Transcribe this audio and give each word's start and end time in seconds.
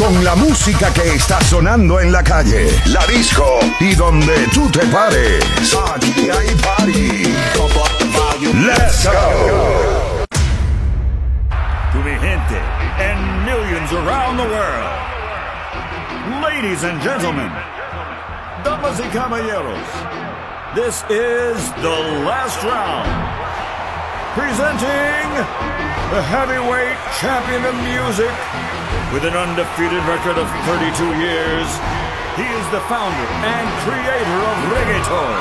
Con 0.00 0.24
la 0.24 0.34
música 0.34 0.90
que 0.94 1.14
está 1.14 1.38
sonando 1.42 2.00
en 2.00 2.10
la 2.10 2.24
calle, 2.24 2.70
la 2.86 3.06
disco 3.06 3.58
y 3.80 3.94
donde 3.94 4.46
tú 4.54 4.66
te 4.70 4.80
pares. 4.86 5.44
Aquí 5.94 6.30
hay. 6.30 6.50
Let's 8.40 9.04
go. 9.04 10.24
To 11.92 11.98
mi 12.02 12.16
gente 12.18 12.56
and 12.98 13.44
millions 13.44 13.92
around 13.92 14.38
the 14.38 14.48
world. 14.48 14.90
Ladies 16.42 16.82
and 16.82 17.02
gentlemen, 17.02 17.52
damas 18.64 18.98
y 19.00 19.08
caballeros, 19.12 19.86
this 20.74 21.04
is 21.10 21.72
the 21.82 22.24
last 22.24 22.62
round. 22.64 23.06
Presenting 24.34 25.28
the 26.10 26.22
heavyweight 26.22 26.96
champion 27.20 27.66
of 27.66 27.74
music 27.84 28.30
with 29.12 29.24
an 29.24 29.34
undefeated 29.34 30.02
record 30.06 30.38
of 30.38 30.46
32 30.66 31.04
years. 31.18 31.66
He 32.38 32.46
is 32.46 32.66
the 32.70 32.80
founder 32.86 33.28
and 33.42 33.66
creator 33.82 34.38
of 34.50 34.56
reggaeton. 34.70 35.36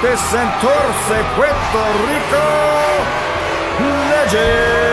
De 0.00 0.16
Centorce, 0.30 1.18
Puerto 1.34 1.84
Rico, 2.06 2.46
Legend. 4.10 4.83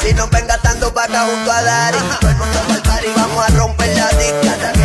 Si 0.00 0.14
no 0.14 0.26
venga 0.28 0.56
tanto 0.58 0.92
para 0.94 1.06
acá 1.06 1.26
junto 1.30 1.52
a 1.52 1.62
Dari. 1.62 1.98
Todo 2.20 2.30
el 2.30 2.36
mundo 2.36 2.58
pa'l 2.68 2.82
party. 2.82 3.08
Vamos 3.16 3.44
a 3.44 3.48
romper 3.48 3.96
la 3.96 4.08
disca. 4.18 4.79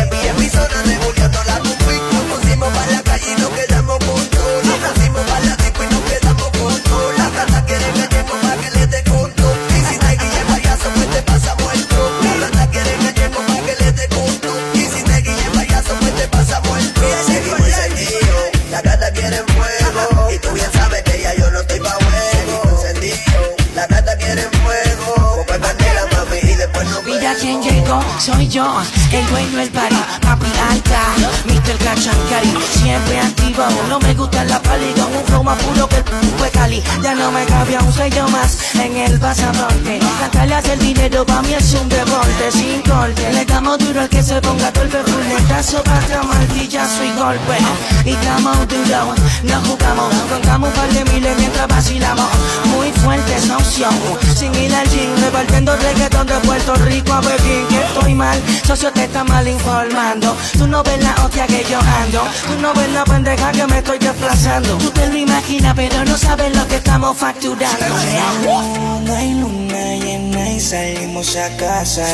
gone. 27.86 28.15
Soy 28.26 28.48
yo, 28.48 28.66
el 29.12 29.24
dueño 29.28 29.58
del 29.58 29.70
party, 29.70 29.94
papi 30.20 30.46
alta, 30.68 31.00
Mr. 31.44 31.78
Cachancari, 31.78 32.52
siempre 32.72 33.20
activo, 33.20 33.62
no 33.88 34.00
me 34.00 34.14
gusta 34.14 34.42
la 34.44 34.60
pali 34.60 34.92
con 34.94 35.14
un 35.14 35.24
flow 35.26 35.44
más 35.44 35.56
puro 35.62 35.88
que 35.88 35.96
el 35.98 36.04
fue 36.36 36.50
Cali, 36.50 36.82
ya 37.04 37.14
no 37.14 37.30
me 37.30 37.44
cabía 37.44 37.78
un 37.78 37.92
sello 37.92 38.26
más 38.28 38.74
en 38.74 38.96
el 38.96 39.20
pasaporte, 39.20 40.00
cantarle 40.18 40.54
hacia 40.56 40.72
el 40.72 40.80
dinero 40.80 41.24
pa' 41.24 41.40
mí 41.42 41.54
es 41.54 41.72
un 41.74 41.88
deporte, 41.88 42.50
sin 42.50 42.82
corte, 42.82 43.32
le 43.32 43.44
damos 43.44 43.78
duro 43.78 44.00
al 44.00 44.08
que 44.08 44.20
se 44.20 44.40
ponga 44.40 44.72
golpe, 44.72 44.98
fuletazo, 45.04 45.84
pata, 45.84 46.22
martillazo 46.24 47.04
y 47.04 47.12
golpe, 47.12 47.58
y 48.04 48.10
estamos 48.10 48.58
duro, 48.66 49.14
no 49.44 49.60
jugamos, 49.60 50.12
contamos 50.28 50.70
un 50.70 50.74
par 50.74 50.88
de 50.88 51.12
miles 51.12 51.38
mientras 51.38 51.68
vacilamos, 51.68 52.26
muy 52.74 52.90
fuerte 52.90 53.36
opción, 53.56 53.94
sin 54.34 54.54
ir 54.54 54.74
al 54.74 54.88
gym, 54.88 55.14
repartiendo 55.22 55.76
reggaetón 55.76 56.26
de 56.26 56.34
Puerto 56.40 56.74
Rico 56.76 57.12
a 57.12 57.20
Pekín, 57.20 57.66
estoy 57.70 58.15
mal, 58.16 58.42
socio 58.66 58.90
te 58.92 59.04
está 59.04 59.22
mal 59.24 59.46
informando, 59.46 60.36
tú 60.58 60.66
no 60.66 60.82
ves 60.82 61.02
la 61.02 61.14
hostia 61.24 61.46
que 61.46 61.64
yo 61.70 61.78
ando, 61.78 62.22
tú 62.46 62.60
no 62.60 62.72
ves 62.74 62.90
la 62.92 63.04
pendeja 63.04 63.52
que 63.52 63.66
me 63.66 63.78
estoy 63.78 63.98
desplazando, 63.98 64.76
tú 64.78 64.90
te 64.90 65.06
lo 65.06 65.16
imaginas 65.16 65.74
pero 65.74 66.04
no 66.04 66.16
sabes 66.16 66.56
lo 66.56 66.66
que 66.66 66.76
estamos 66.76 67.16
facturando. 67.16 67.84
Aún 67.86 69.10
hay 69.10 69.34
luna 69.34 69.96
llena 69.96 70.50
y 70.50 70.60
salimos 70.60 71.36
a 71.36 71.56
casa. 71.56 72.06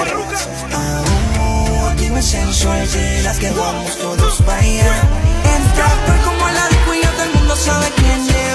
Aún 0.73 1.97
dime 1.97 2.21
sensual 2.21 2.91
de 2.91 3.23
las 3.23 3.39
que 3.39 3.51
vamos 3.51 3.97
todos 3.99 4.43
para 4.43 4.59
allá. 4.59 4.95
Entra 5.57 5.87
pues 6.07 6.21
como 6.23 6.49
la 6.49 6.69
disco 6.69 6.95
y 6.95 7.01
todo 7.01 7.23
el 7.23 7.35
mundo 7.35 7.57
sabe 7.57 7.87
quién 7.97 8.27
llegó. 8.27 8.52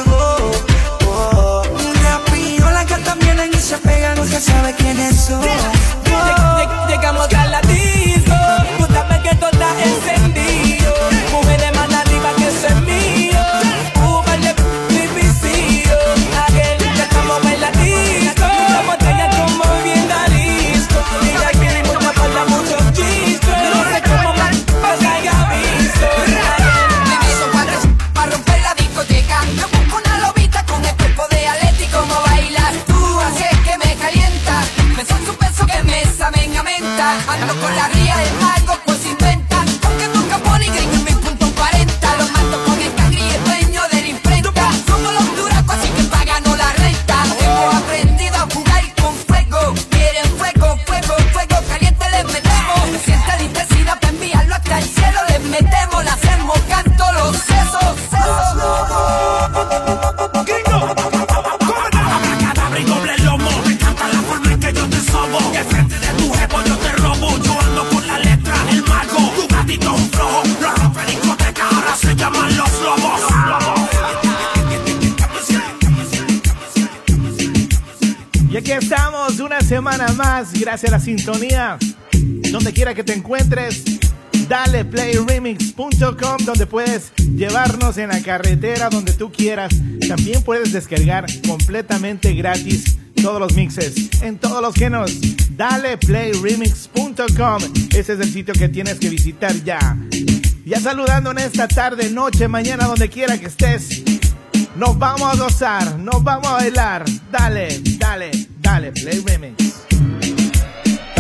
gracias 80.78 80.92
la 80.92 81.00
sintonía. 81.00 81.78
Donde 82.52 82.72
quiera 82.72 82.94
que 82.94 83.04
te 83.04 83.14
encuentres, 83.14 83.84
dale 84.48 84.86
playremix.com 84.86 86.38
donde 86.46 86.68
puedes 86.68 87.14
llevarnos 87.36 87.98
en 87.98 88.10
la 88.10 88.22
carretera 88.22 88.90
donde 88.90 89.14
tú 89.14 89.32
quieras. 89.32 89.74
También 90.08 90.44
puedes 90.44 90.72
descargar 90.72 91.26
completamente 91.48 92.32
gratis 92.36 92.96
todos 93.24 93.40
los 93.40 93.56
mixes 93.56 94.22
en 94.22 94.38
todos 94.38 94.62
los 94.62 94.76
géneros. 94.76 95.18
Dale 95.56 95.98
playremix.com. 95.98 97.64
Ese 97.96 98.14
es 98.14 98.20
el 98.20 98.32
sitio 98.32 98.54
que 98.54 98.70
tienes 98.70 99.00
que 99.00 99.10
visitar 99.10 99.56
ya. 99.64 99.98
Ya 100.64 100.80
saludando 100.80 101.32
en 101.32 101.40
esta 101.40 101.68
tarde, 101.68 102.12
noche, 102.12 102.48
mañana, 102.48 102.86
donde 102.86 103.10
quiera 103.10 103.40
que 103.40 103.48
estés. 103.48 104.04
Nos 104.76 105.00
vamos 105.00 105.34
a 105.34 105.44
gozar, 105.44 105.98
nos 105.98 106.24
vamos 106.24 106.48
a 106.50 106.54
bailar. 106.54 107.04
Dale, 107.32 107.82
dale, 107.98 108.30
dale, 108.62 108.92
Play 108.92 109.24
Remix 109.26 109.57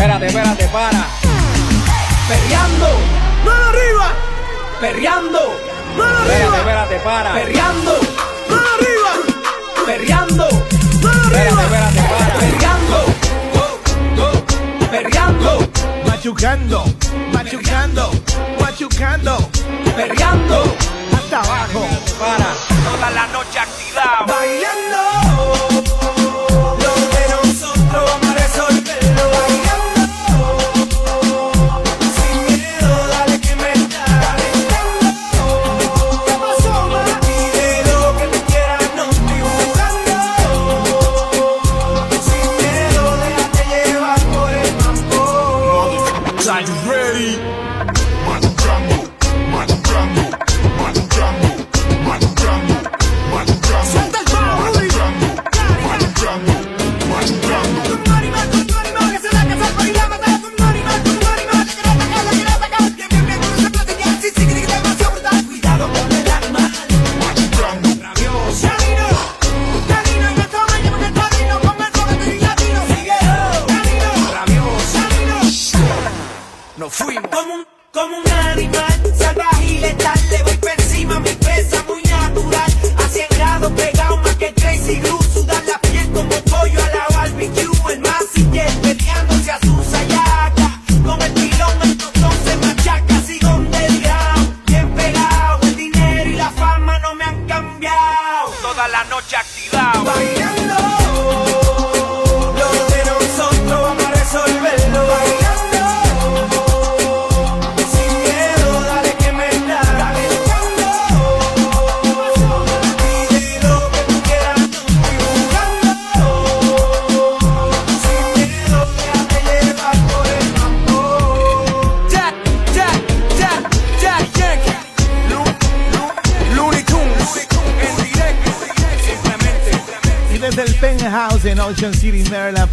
espérate, 0.07 0.27
espérate, 0.27 0.68
para. 0.69 1.06
Perreando, 2.27 2.88
mano 3.44 3.65
arriba. 3.69 4.13
Perreando, 4.80 5.39
mano 5.98 6.18
arriba. 6.19 6.57
Espérate, 6.57 6.95
espérate, 6.95 7.00
para. 7.00 7.33
Perreando, 7.33 7.94
mano 8.50 8.69
arriba. 8.75 9.12
Perreando, 9.86 10.48
mano 11.04 11.27
arriba. 11.27 11.62
Espérate, 11.62 12.00
espérate, 12.00 12.01
para. 12.13 12.33
Perreando, 12.39 13.00
go, 13.54 13.65
go. 14.15 14.88
Perreando, 14.89 15.69
machucando, 16.06 16.83
machucando, 17.33 18.12
machucando. 18.62 19.50
Perreando, 19.95 20.75
hasta 21.18 21.39
abajo. 21.39 21.86
Para. 22.18 22.56
Toda 22.86 23.09
la 23.09 23.27
noche 23.27 23.59
activado. 23.59 24.25
Bailando. 24.25 25.26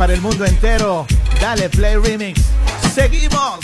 para 0.05 0.13
el 0.13 0.21
mundo 0.21 0.45
entero. 0.45 1.07
Dale 1.41 1.71
Play 1.71 1.97
Remix. 1.97 2.39
Seguimos. 2.95 3.64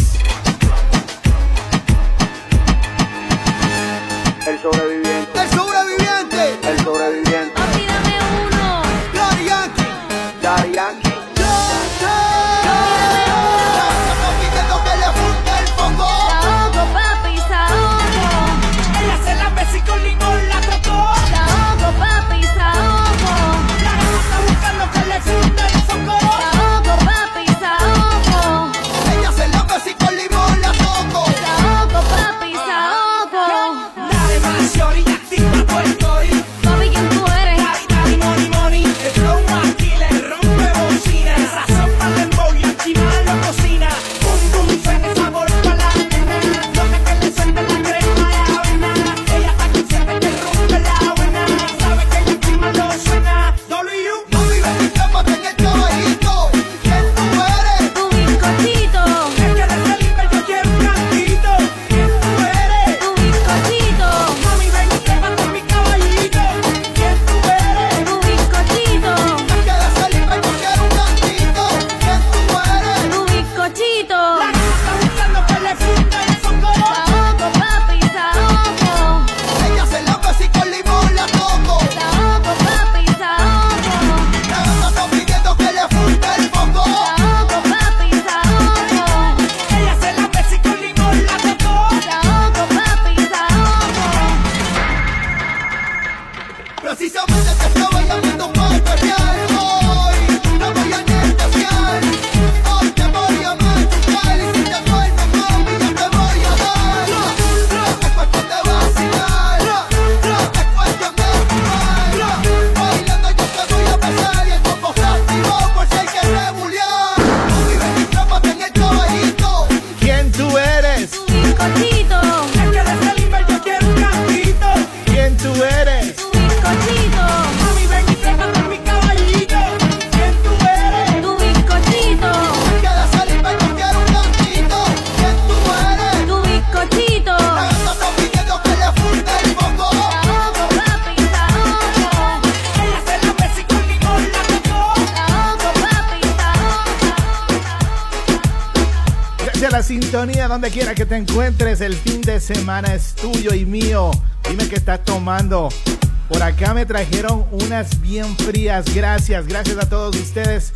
Frías. 158.50 158.92
Gracias, 158.92 159.46
gracias 159.46 159.78
a 159.78 159.88
todos 159.88 160.16
ustedes 160.16 160.72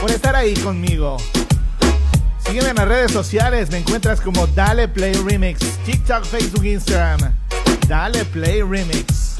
por 0.00 0.10
estar 0.10 0.34
ahí 0.34 0.54
conmigo. 0.54 1.18
Sígueme 2.46 2.70
en 2.70 2.76
las 2.76 2.88
redes 2.88 3.12
sociales, 3.12 3.70
me 3.70 3.76
encuentras 3.76 4.22
como 4.22 4.46
Dale 4.46 4.88
Play 4.88 5.12
Remix, 5.12 5.60
TikTok, 5.84 6.24
Facebook, 6.24 6.64
Instagram. 6.64 7.34
Dale 7.86 8.24
Play 8.24 8.62
Remix. 8.62 9.36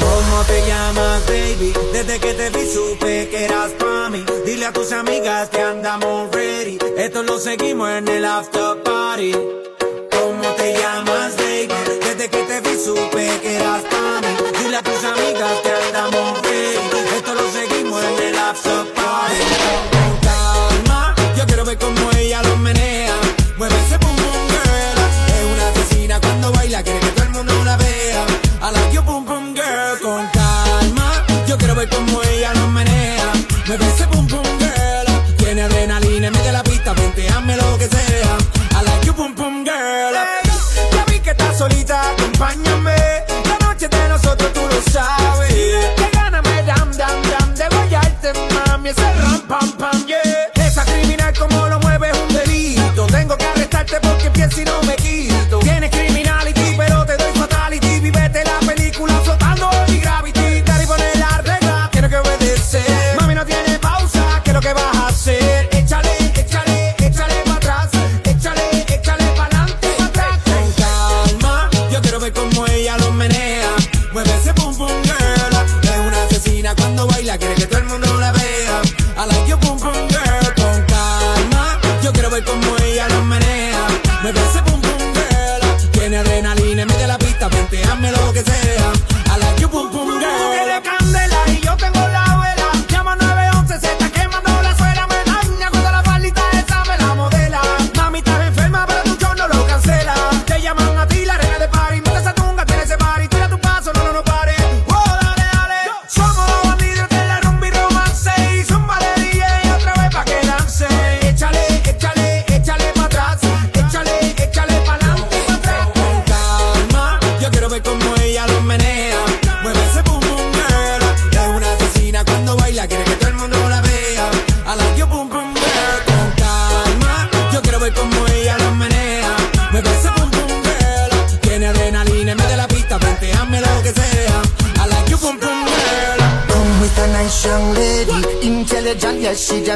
¿Cómo 0.00 0.42
te 0.48 0.66
llamas, 0.66 1.22
baby? 1.28 1.72
Desde 1.92 2.18
que 2.18 2.34
te 2.34 2.50
vi 2.50 2.66
supe 2.72 3.28
que 3.28 3.44
eras 3.44 3.70
para 3.78 4.10
mí. 4.10 4.24
Dile 4.44 4.66
a 4.66 4.72
tus 4.72 4.90
amigas 4.90 5.48
que 5.48 5.60
andamos 5.60 6.28
ready. 6.32 6.76
Esto 6.98 7.22
lo 7.22 7.38
seguimos 7.38 7.88
en 7.88 8.08
el 8.08 8.24
after 8.24 8.82
party. 8.82 9.30
¿Cómo 10.10 10.48
te 10.56 10.72
llamas? 10.72 11.09
supe 12.84 13.40
que 13.42 13.56
eras 13.56 13.82
para 13.82 14.20
mí. 14.20 14.69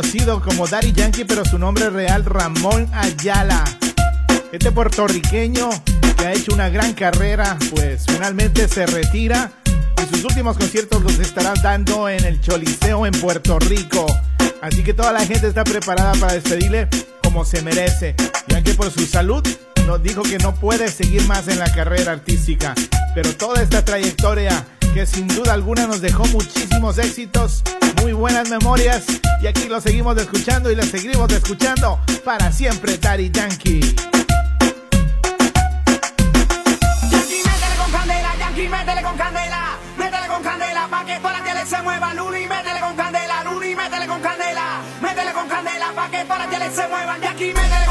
conocido 0.00 0.40
como 0.40 0.68
Daddy 0.68 0.92
Yankee, 0.92 1.24
pero 1.24 1.44
su 1.44 1.58
nombre 1.58 1.90
real 1.90 2.24
Ramón 2.24 2.88
Ayala. 2.94 3.64
Este 4.52 4.70
puertorriqueño 4.70 5.70
que 6.16 6.24
ha 6.24 6.32
hecho 6.32 6.54
una 6.54 6.68
gran 6.68 6.92
carrera, 6.92 7.58
pues 7.74 8.04
finalmente 8.06 8.68
se 8.68 8.86
retira 8.86 9.50
y 9.66 10.14
sus 10.14 10.22
últimos 10.22 10.56
conciertos 10.56 11.02
los 11.02 11.18
estará 11.18 11.52
dando 11.60 12.08
en 12.08 12.24
el 12.24 12.40
Choliseo 12.40 13.06
en 13.06 13.12
Puerto 13.20 13.58
Rico. 13.58 14.06
Así 14.60 14.84
que 14.84 14.94
toda 14.94 15.10
la 15.10 15.26
gente 15.26 15.48
está 15.48 15.64
preparada 15.64 16.12
para 16.12 16.34
despedirle 16.34 16.86
como 17.24 17.44
se 17.44 17.60
merece, 17.62 18.14
ya 18.46 18.62
que 18.62 18.74
por 18.74 18.92
su 18.92 19.04
salud 19.04 19.44
nos 19.84 20.00
dijo 20.00 20.22
que 20.22 20.38
no 20.38 20.54
puede 20.54 20.92
seguir 20.92 21.26
más 21.26 21.48
en 21.48 21.58
la 21.58 21.74
carrera 21.74 22.12
artística, 22.12 22.72
pero 23.16 23.34
toda 23.34 23.60
esta 23.60 23.84
trayectoria 23.84 24.64
que 24.94 25.06
sin 25.06 25.28
duda 25.28 25.52
alguna 25.52 25.86
nos 25.86 26.00
dejó 26.00 26.24
muchísimos 26.26 26.98
éxitos, 26.98 27.62
muy 28.02 28.12
buenas 28.12 28.48
memorias 28.48 29.04
y 29.40 29.46
aquí 29.46 29.68
lo 29.68 29.80
seguimos 29.80 30.16
escuchando 30.16 30.70
y 30.70 30.76
lo 30.76 30.82
seguimos 30.82 31.30
escuchando 31.32 32.00
para 32.24 32.52
siempre 32.52 32.96
Daddy 32.98 33.30
Yankee. 33.30 33.80
Yankee 37.10 37.42
métele 37.44 37.76
con 37.78 37.90
candela, 37.92 38.36
Yankee 38.38 38.68
métele 38.68 39.02
con 39.02 39.16
candela, 39.16 39.78
métele 39.96 40.26
con 40.28 40.42
candela 40.42 40.88
pa 40.88 41.04
que 41.04 41.20
para 41.20 41.44
que 41.44 41.54
le 41.54 41.66
se 41.66 41.82
mueva 41.82 42.14
Luli, 42.14 42.46
métele 42.46 42.80
con 42.80 42.96
candela, 42.96 43.44
Luli 43.44 43.74
métele 43.74 44.06
con 44.06 44.20
candela, 44.20 44.80
métele 45.02 45.32
con 45.32 45.48
candela 45.48 45.92
pa 45.94 46.10
que 46.10 46.24
para 46.24 46.46
que 46.48 46.58
le 46.58 46.70
se 46.70 46.88
mueva 46.88 47.18
Yankee 47.18 47.52
métele 47.52 47.87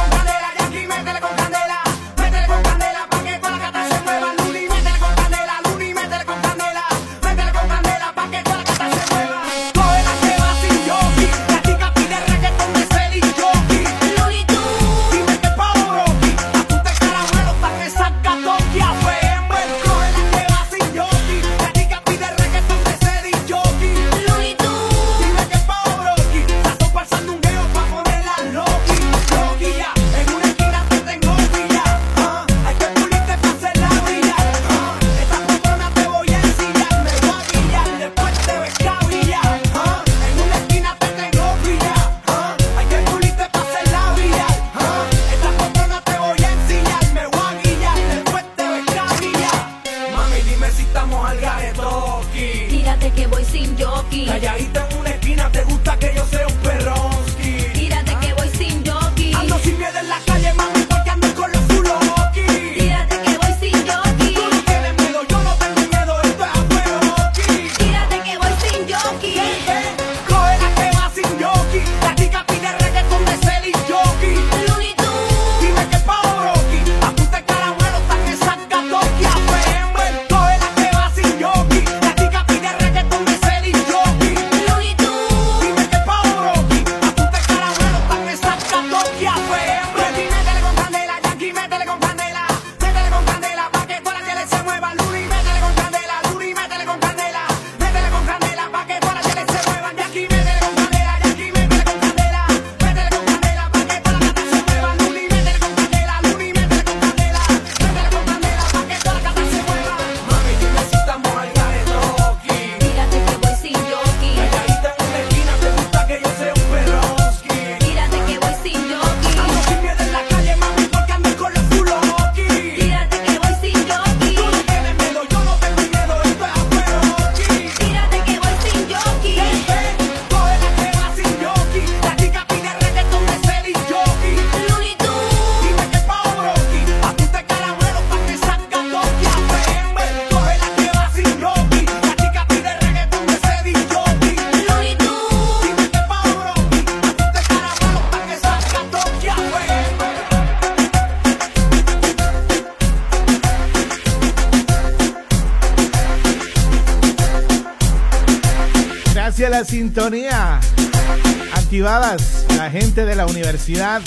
Universidad 163.48 164.02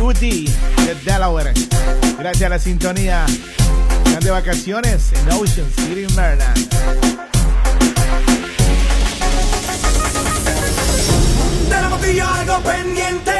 UTI 0.00 0.46
de 0.86 0.94
Delaware. 1.04 1.52
Gracias 2.18 2.42
a 2.46 2.48
la 2.48 2.58
sintonía. 2.58 3.26
Están 4.06 4.24
de 4.24 4.30
vacaciones 4.30 5.12
en 5.12 5.32
Ocean 5.32 5.70
City, 5.76 6.06
Maryland. 6.14 6.68
Tenemos 11.68 12.00
tú 12.00 12.06
y 12.06 12.14
yo 12.14 12.26
algo 12.26 12.60
pendiente. 12.60 13.32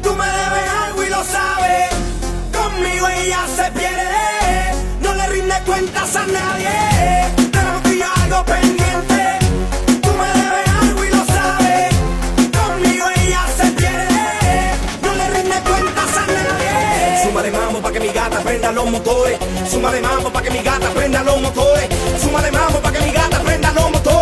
Tú 0.00 0.14
me 0.14 0.26
debes 0.26 0.70
algo 0.86 1.02
y 1.02 1.08
lo 1.08 1.24
sabes. 1.24 1.90
Conmigo 2.56 3.08
ella 3.08 3.40
se 3.48 3.68
pierde. 3.72 5.00
No 5.00 5.12
le 5.12 5.26
rinde 5.26 5.54
cuentas 5.66 6.14
a 6.14 6.26
nadie. 6.28 7.41
prenda 18.62 18.80
los 18.80 18.90
motores. 18.92 19.38
Suma 19.68 19.90
de 19.90 20.00
mambo 20.00 20.32
para 20.32 20.44
que 20.44 20.50
mi 20.52 20.62
gata 20.62 20.88
prenda 20.90 21.22
los 21.24 21.40
motores. 21.40 21.88
Suma 22.20 22.40
de 22.42 22.52
mambo 22.52 22.78
para 22.78 22.96
que 22.96 23.04
mi 23.04 23.12
gata 23.12 23.40
prenda 23.40 23.72
los 23.72 23.90
motores. 23.90 24.21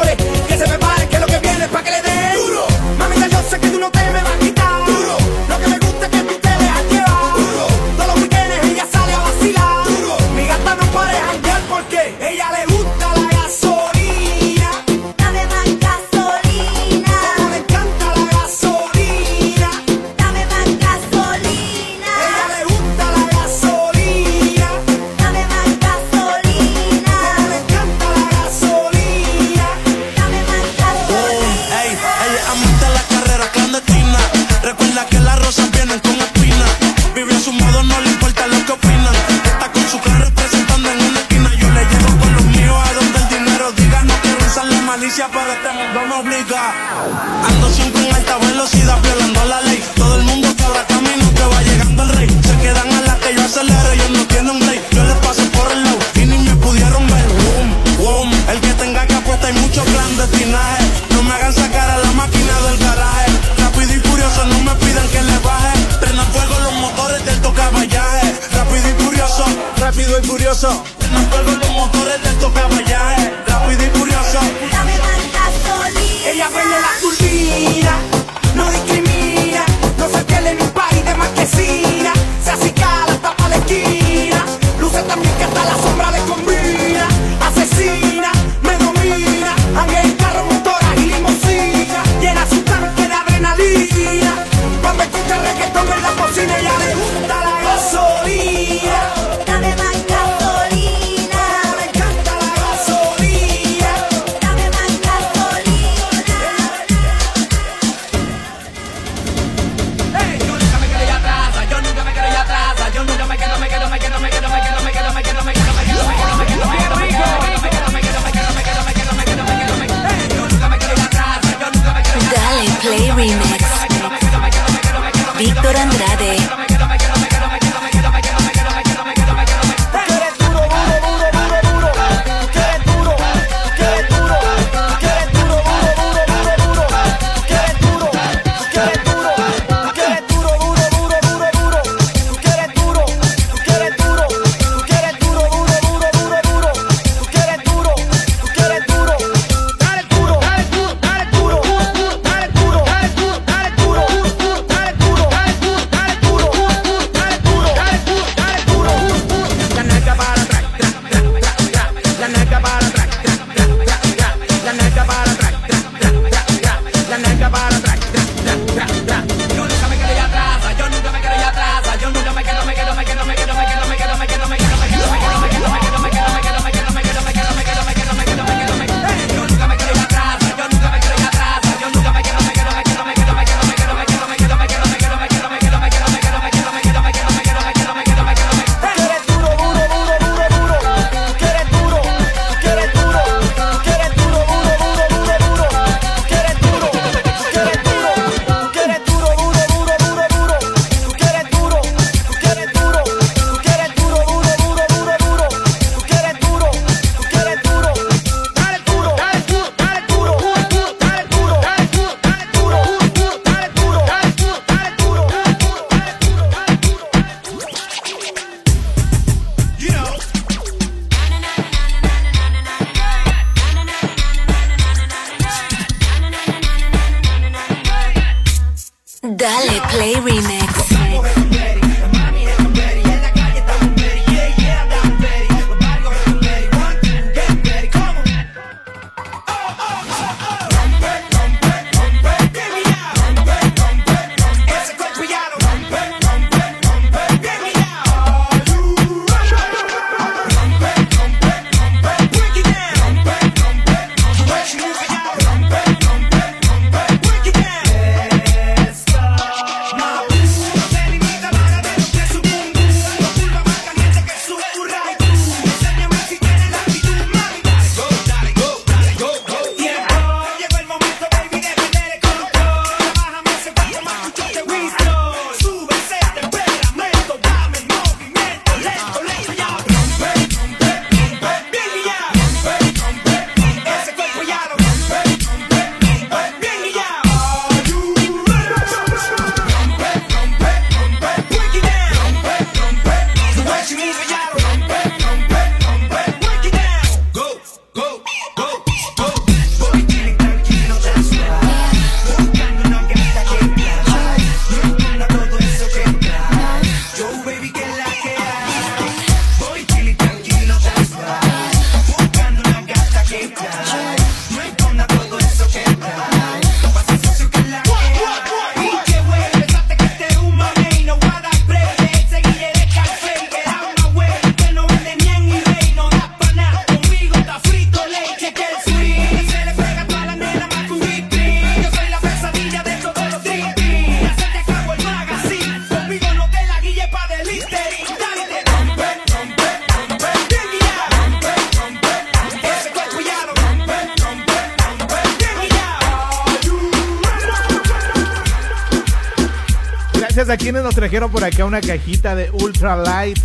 trajeron 351.11 351.33
por 351.33 351.43
acá 351.43 351.65
una 351.65 351.81
cajita 351.81 352.37
de 352.37 352.53
ultra 352.53 352.95
light 352.95 353.37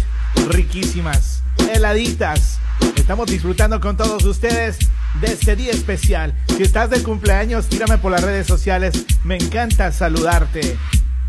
riquísimas, 0.49 1.41
heladitas. 1.73 2.59
Estamos 2.95 3.25
disfrutando 3.25 3.79
con 3.79 3.97
todos 3.97 4.23
ustedes 4.23 4.77
de 5.19 5.33
este 5.33 5.55
día 5.55 5.71
especial. 5.71 6.35
Si 6.55 6.61
estás 6.61 6.91
de 6.91 7.01
cumpleaños, 7.01 7.65
tírame 7.65 7.97
por 7.97 8.11
las 8.11 8.21
redes 8.21 8.45
sociales. 8.45 9.07
Me 9.23 9.37
encanta 9.37 9.91
saludarte. 9.91 10.77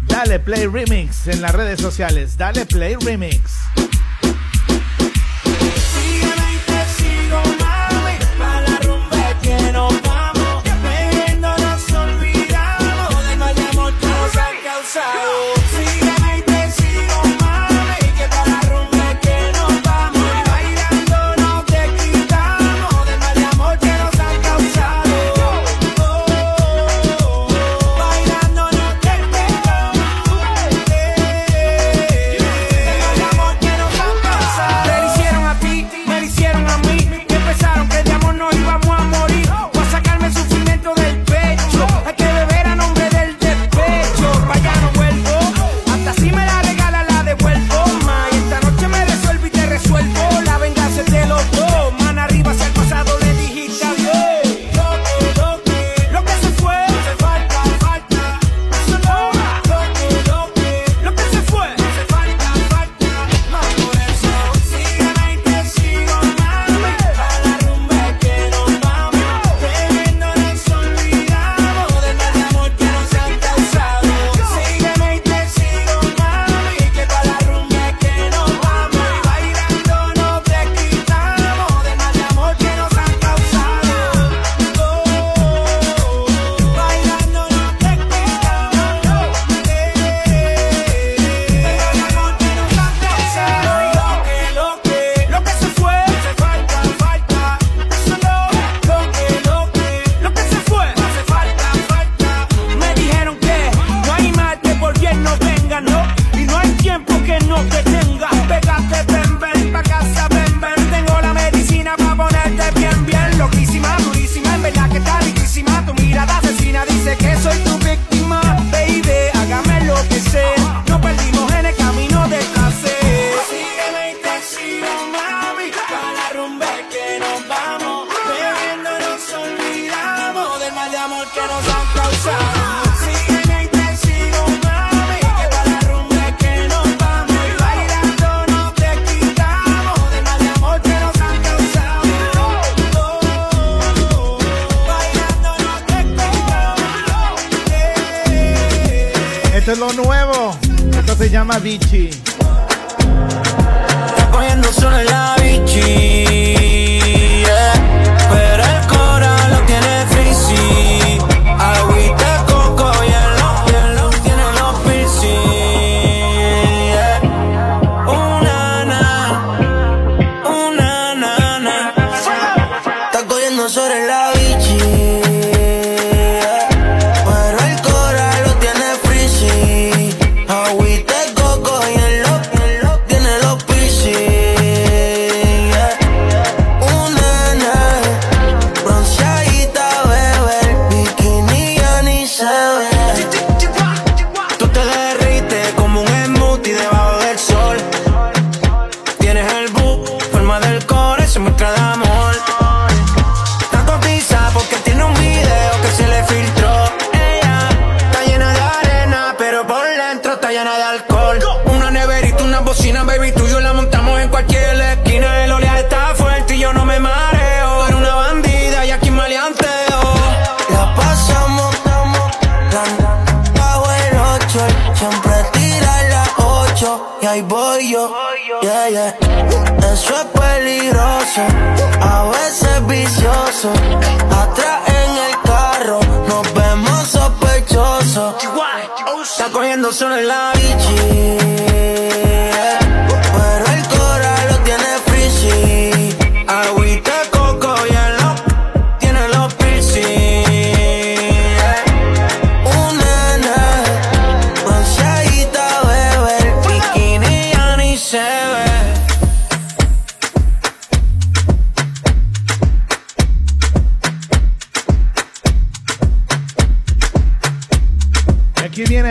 Dale 0.02 0.38
Play 0.38 0.66
Remix 0.66 1.26
en 1.26 1.40
las 1.40 1.54
redes 1.54 1.80
sociales. 1.80 2.36
Dale 2.36 2.66
Play 2.66 2.96
Remix. 2.96 3.55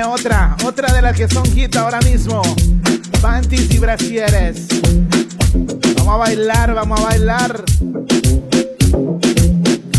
otra, 0.09 0.55
otra 0.63 0.93
de 0.93 1.01
las 1.01 1.15
que 1.15 1.27
son 1.27 1.45
hit 1.53 1.75
ahora 1.75 1.99
mismo. 2.01 2.41
Panties 3.21 3.73
y 3.73 3.79
brasieres. 3.79 4.67
Vamos 5.97 6.13
a 6.13 6.17
bailar, 6.17 6.73
vamos 6.73 6.99
a 6.99 7.03
bailar. 7.03 7.63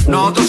Nosotros 0.08 0.46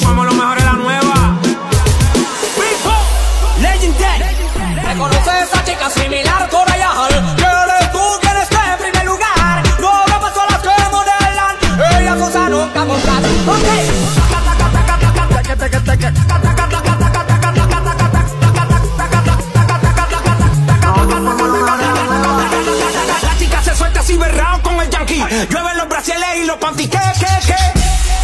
Llueven 25.49 25.77
los 25.77 25.89
brasiles 25.89 26.27
y 26.41 26.45
los 26.45 26.57
panty, 26.57 26.87
que, 26.87 26.97
que, 26.97 27.47
que. 27.47 27.79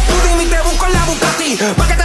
Tú 0.06 0.28
dime 0.28 0.44
y 0.44 0.46
te 0.46 0.60
busco 0.60 0.86
en 0.86 0.92
la 0.92 1.04
Bucati, 1.04 1.56
pa' 1.76 1.86
que 1.86 1.94
te 1.94 2.03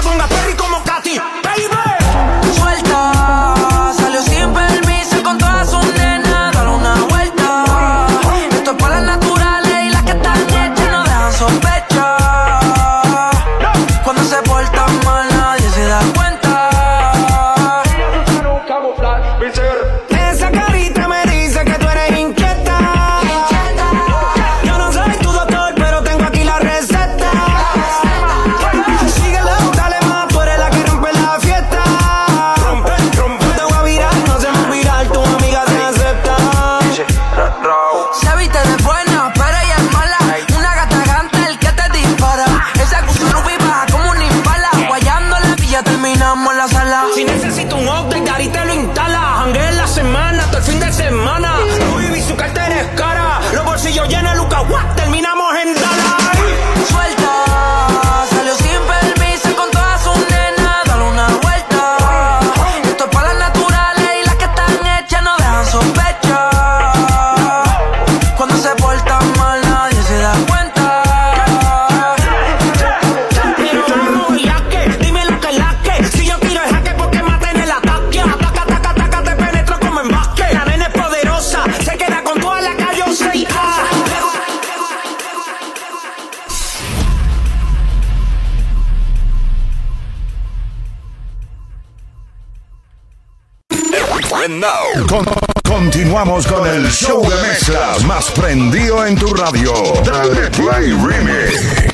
Show 96.91 97.21
de 97.21 97.35
mezclas 97.47 98.03
más 98.03 98.31
prendido 98.31 99.05
en 99.05 99.15
tu 99.15 99.31
radio. 99.33 99.71
Dale 100.03 100.49
Play 100.49 100.91
Remix. 100.91 101.93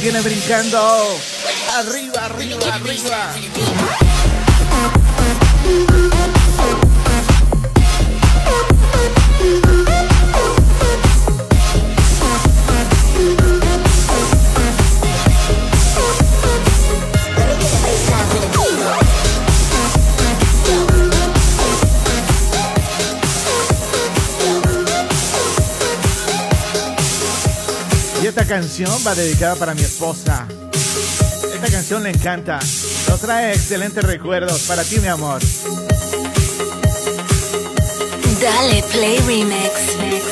viene 0.00 0.20
brincando. 0.20 1.27
canción 28.78 29.04
va 29.04 29.14
dedicada 29.16 29.56
para 29.56 29.74
mi 29.74 29.80
esposa. 29.82 30.46
Esta 31.52 31.68
canción 31.68 32.04
le 32.04 32.10
encanta. 32.10 32.60
Nos 33.08 33.20
trae 33.20 33.52
excelentes 33.52 34.04
recuerdos 34.04 34.62
para 34.68 34.84
ti, 34.84 35.00
mi 35.00 35.08
amor. 35.08 35.40
Dale 38.40 38.84
Play 38.92 39.18
Remix. 39.26 40.27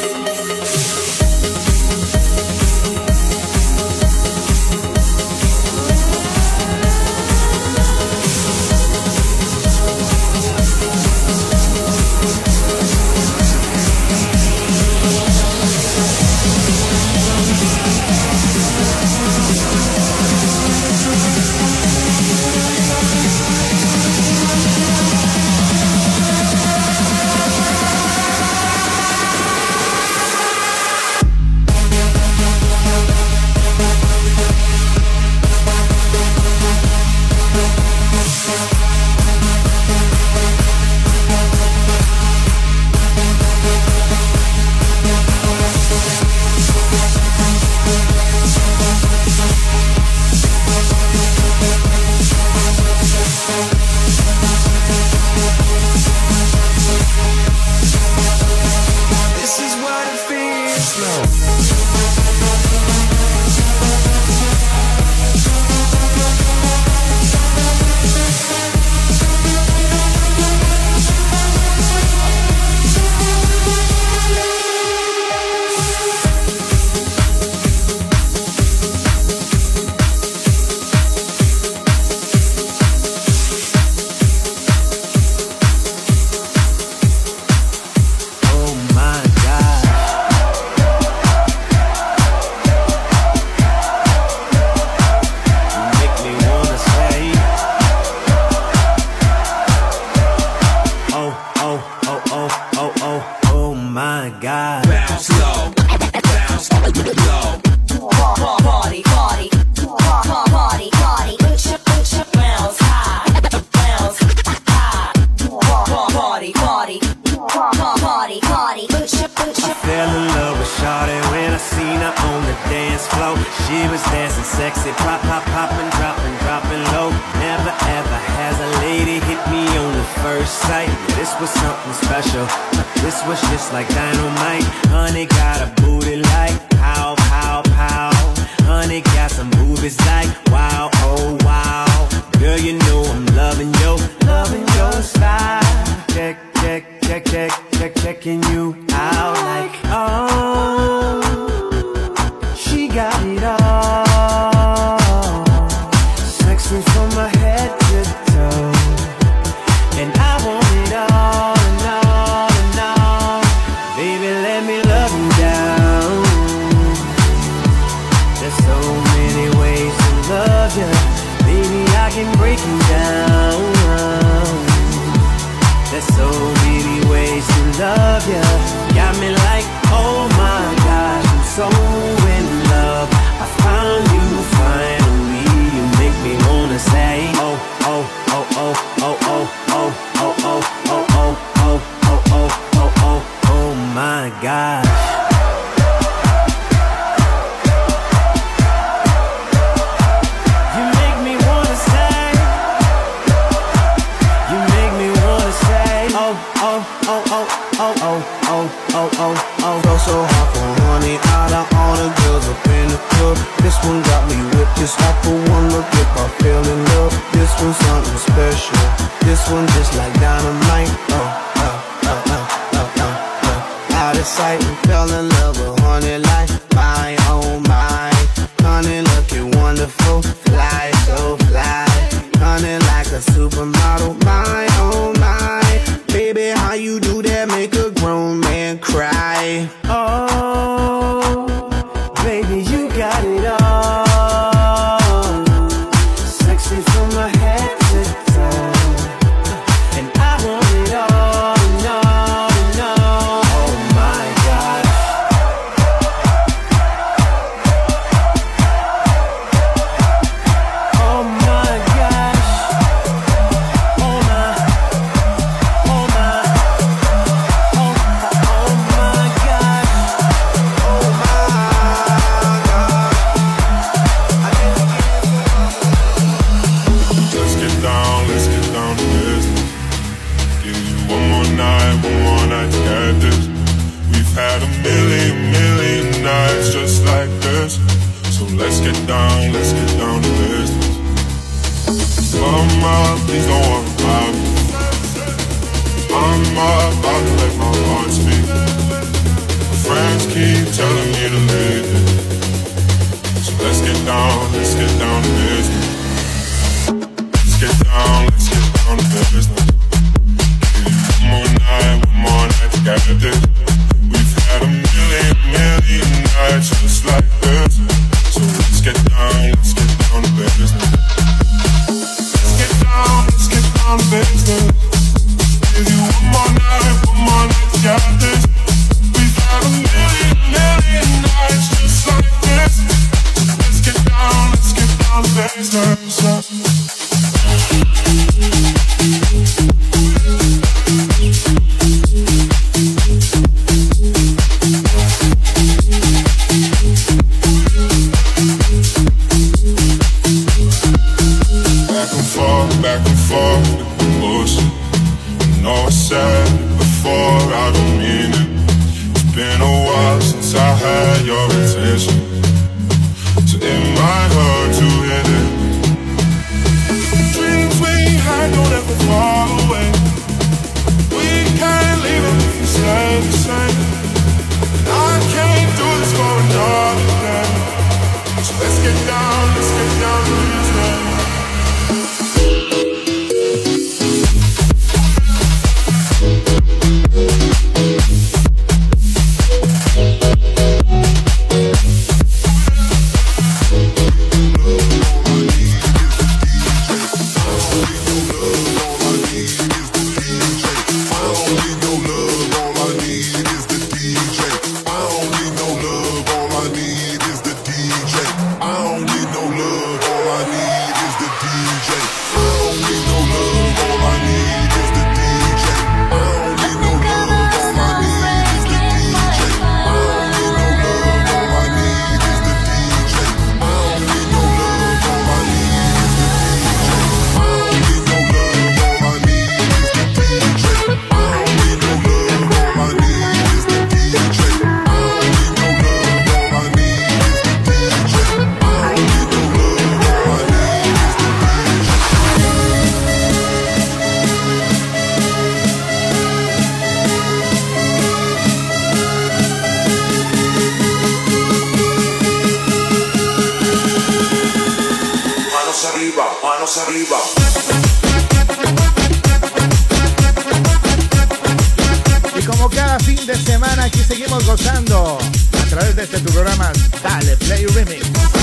Dale, 467.03 467.37
Play 467.39 467.67
Remix. 467.67 468.36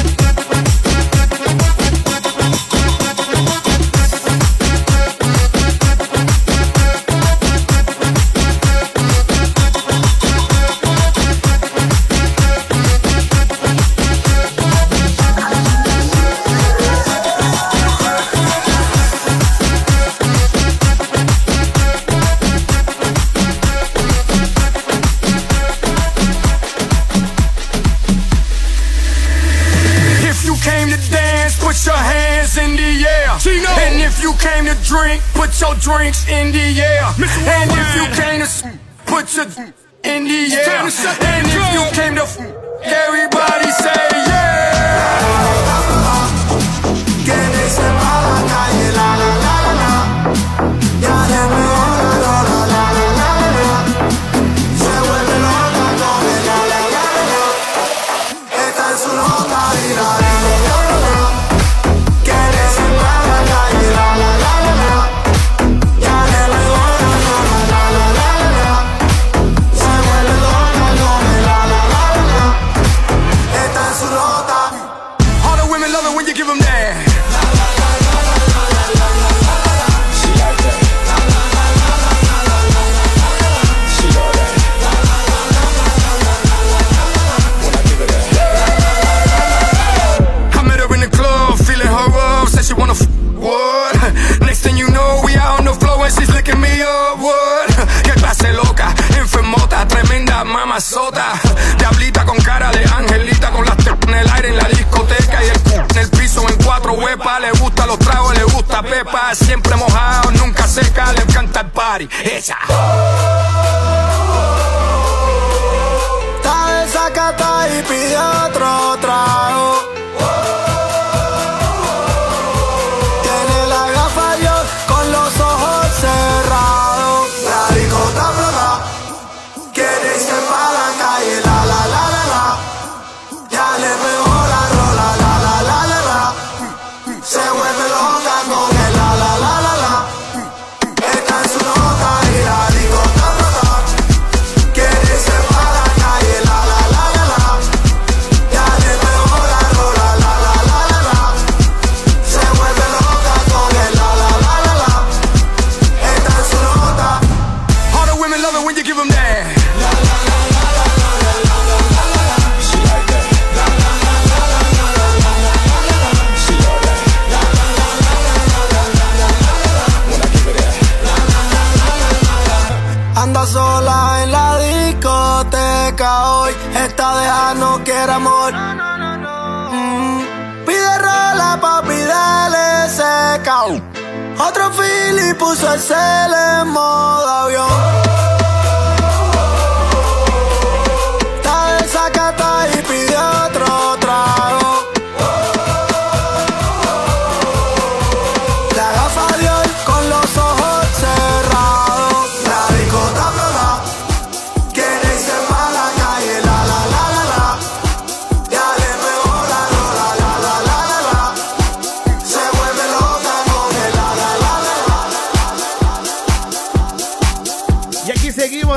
It's 36.13 36.27
in 36.27 36.52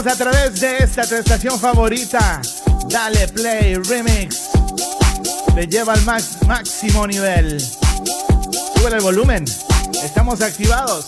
a 0.09 0.14
través 0.14 0.61
de 0.61 0.78
esta 0.78 1.07
tu 1.07 1.16
estación 1.16 1.59
favorita. 1.59 2.40
Dale 2.88 3.26
Play 3.28 3.74
Remix. 3.76 4.50
Te 5.54 5.66
lleva 5.66 5.94
al 5.94 6.02
max, 6.02 6.38
máximo 6.46 7.07
nivel. 7.07 7.61
Sube 7.61 8.94
el 8.94 9.00
volumen. 9.00 9.44
Estamos 10.04 10.42
activados. 10.42 11.07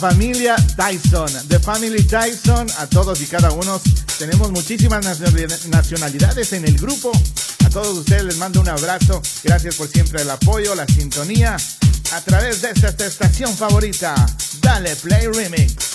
Familia 0.00 0.56
Tyson, 0.76 1.30
The 1.48 1.58
Family 1.58 2.02
Tyson, 2.04 2.66
a 2.78 2.86
todos 2.86 3.20
y 3.20 3.26
cada 3.26 3.50
uno. 3.52 3.78
Tenemos 4.18 4.50
muchísimas 4.50 5.04
nacionalidades 5.68 6.54
en 6.54 6.64
el 6.64 6.78
grupo. 6.78 7.12
A 7.66 7.68
todos 7.68 7.98
ustedes 7.98 8.24
les 8.24 8.38
mando 8.38 8.62
un 8.62 8.68
abrazo. 8.70 9.20
Gracias 9.44 9.74
por 9.74 9.88
siempre 9.88 10.22
el 10.22 10.30
apoyo, 10.30 10.74
la 10.74 10.86
sintonía. 10.86 11.54
A 12.12 12.20
través 12.22 12.62
de 12.62 12.70
esta 12.70 13.06
estación 13.06 13.54
favorita, 13.54 14.14
Dale 14.62 14.96
Play 14.96 15.26
Remix. 15.26 15.89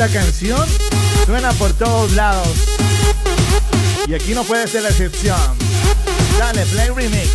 esta 0.00 0.20
canción 0.20 0.64
suena 1.26 1.50
por 1.54 1.72
todos 1.72 2.12
lados. 2.12 2.46
Y 4.06 4.14
aquí 4.14 4.32
no 4.32 4.44
puede 4.44 4.68
ser 4.68 4.84
la 4.84 4.90
excepción. 4.90 5.36
Dale, 6.38 6.64
play 6.66 6.88
remix. 6.90 7.30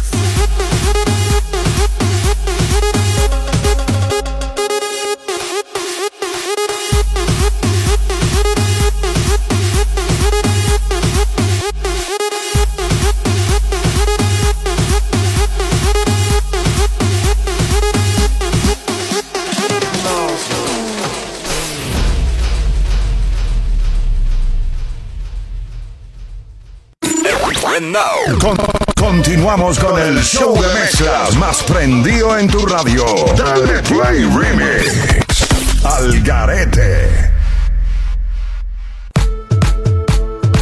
Continuamos 29.44 29.78
con 29.78 30.00
el 30.00 30.24
show 30.24 30.54
de 30.54 30.74
mezclas 30.74 31.36
más 31.36 31.62
prendido 31.64 32.38
en 32.38 32.48
tu 32.48 32.66
radio. 32.66 33.04
Dale 33.36 33.82
Play 33.82 34.24
Remix. 34.24 35.84
Al 35.84 36.22
Garete. 36.22 37.10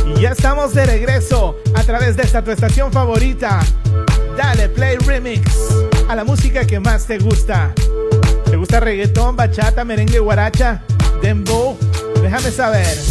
Y 0.08 0.22
ya 0.22 0.30
estamos 0.32 0.74
de 0.74 0.88
regreso 0.88 1.58
a 1.76 1.84
través 1.84 2.18
de 2.18 2.24
esta 2.24 2.44
tu 2.44 2.50
estación 2.50 2.92
favorita. 2.92 3.60
Dale 4.36 4.68
Play 4.70 4.98
Remix. 4.98 5.44
A 6.10 6.16
la 6.16 6.24
música 6.24 6.66
que 6.66 6.80
más 6.80 7.06
te 7.06 7.20
gusta. 7.20 7.72
¿Te 8.46 8.56
gusta 8.56 8.80
reggaetón, 8.80 9.36
bachata, 9.36 9.86
merengue, 9.86 10.18
guaracha, 10.18 10.82
dembow? 11.22 11.78
Déjame 12.20 12.50
saber. 12.50 13.11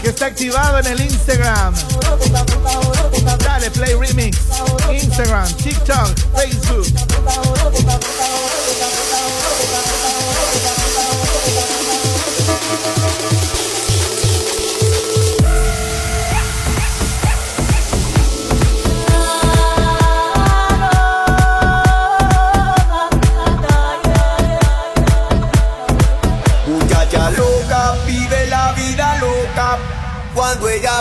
que 0.00 0.08
está 0.08 0.26
activado 0.26 0.78
en 0.78 0.86
el 0.86 1.00
Instagram. 1.02 1.74
Dale 3.44 3.70
Play 3.70 3.94
Remix. 3.94 4.38
Instagram, 4.90 5.52
TikTok, 5.56 6.08
Facebook. 6.34 6.86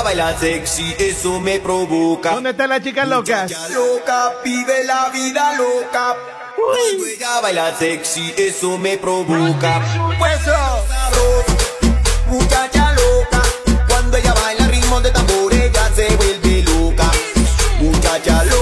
Cuando 0.07 0.21
ella 0.21 0.31
baila 0.31 0.39
sexy, 0.39 0.95
eso 0.99 1.41
me 1.41 1.59
provoca. 1.59 2.31
¿Dónde 2.31 2.51
están 2.51 2.69
las 2.69 2.81
chicas 2.81 3.05
locas? 3.09 3.51
Muchacha 3.51 3.69
loca, 3.69 4.33
vive 4.41 4.85
la 4.85 5.09
vida 5.09 5.53
loca. 5.57 6.15
Cuando 6.55 7.05
ella 7.05 7.41
baila 7.41 7.77
sexy, 7.77 8.33
eso 8.37 8.77
me 8.77 8.97
provoca. 8.97 9.81
Pues 10.17 10.39
muchacha 12.27 12.93
loca. 12.93 13.41
Cuando 13.89 14.15
ella 14.15 14.33
baila 14.33 14.67
ritmo 14.67 15.01
de 15.01 15.11
tambor, 15.11 15.53
ella 15.53 15.91
se 15.93 16.15
vuelve 16.15 16.63
loca. 16.63 17.11
Muchacha 17.81 18.45
loca, 18.45 18.56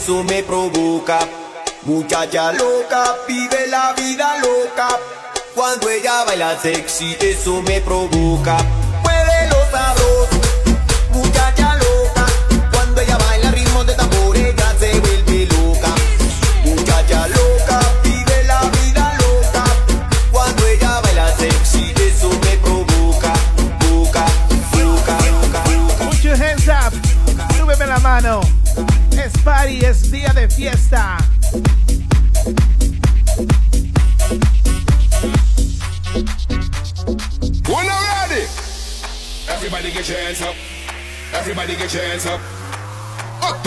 eso 0.00 0.24
me 0.24 0.42
provoca. 0.42 1.18
Muchacha 1.82 2.52
loca, 2.52 3.16
vive 3.28 3.66
la 3.68 3.92
vida 3.92 4.38
loca. 4.38 4.88
Cuando 5.54 5.90
ella 5.90 6.24
baila 6.24 6.58
sexy, 6.58 7.16
eso 7.20 7.60
me 7.62 7.80
provoca. 7.80 8.56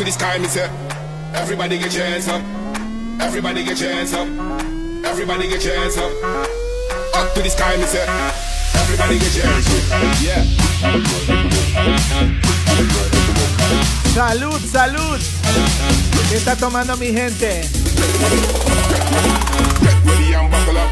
To 0.03 0.11
the 0.11 0.11
sky, 0.11 0.37
me 0.37 0.47
say. 0.47 0.69
Everybody 1.33 1.79
get 1.79 1.93
your 1.93 2.03
hands 2.03 2.27
up. 2.27 2.41
Everybody 3.21 3.63
get 3.63 3.79
your 3.79 3.91
hands 3.91 4.13
up. 4.13 4.27
Everybody 5.05 5.47
get 5.47 5.63
your 5.63 5.75
hands 5.75 5.97
up. 5.97 6.11
Up 7.15 7.33
to 7.35 7.41
the 7.41 7.49
sky, 7.49 7.77
me 7.77 7.85
say. 7.85 8.05
Everybody 8.75 9.19
get 9.19 9.35
your 9.35 9.45
hands 9.45 9.67
up. 9.69 10.21
Yeah. 10.21 10.43
Salud, 14.13 14.59
salud. 14.59 15.19
¿Qué 16.29 16.35
está 16.35 16.55
tomando 16.57 16.97
mi 16.97 17.13
gente? 17.13 17.61
Ready 20.05 20.33
and 20.33 20.51
buckle 20.51 20.79
up. 20.79 20.91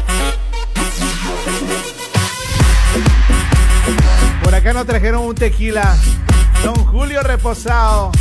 Por 4.42 4.54
acá 4.54 4.72
nos 4.72 4.86
trajeron 4.86 5.26
un 5.26 5.34
tequila. 5.34 5.96
Don 6.64 6.76
Julio 6.86 7.22
Reposado. 7.22 8.12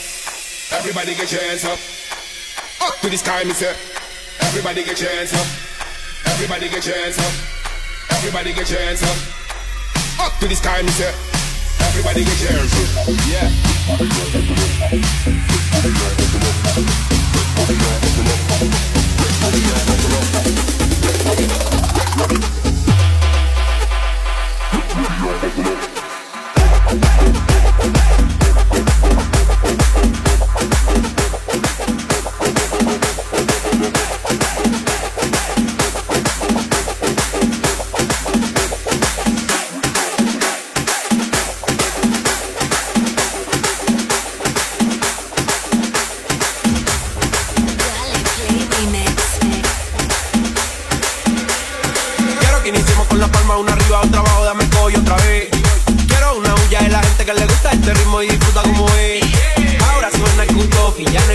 Everybody 0.71 1.15
get 1.15 1.29
your 1.31 1.41
hands 1.41 1.65
up. 1.65 1.77
Up 2.81 2.97
to 3.01 3.09
the 3.09 3.17
sky, 3.17 3.43
me 3.43 3.51
say. 3.53 3.75
Everybody 4.39 4.85
get 4.85 5.01
your 5.01 5.11
hands 5.11 5.33
up. 5.33 5.45
Everybody 6.25 6.69
get 6.69 6.85
your 6.85 6.95
hands 6.97 7.17
up. 7.19 7.33
Everybody 8.25 8.53
get 8.53 8.69
your 8.71 8.79
hands 8.79 9.03
up. 9.03 9.17
Up 10.25 10.39
to 10.39 10.47
the 10.47 10.55
sky, 10.55 10.81
me. 10.81 10.87
Everybody 11.87 12.23
get 12.23 12.39
your 12.39 12.51
hands 12.53 12.73
up. 12.97 13.09
Yeah. 21.49 21.62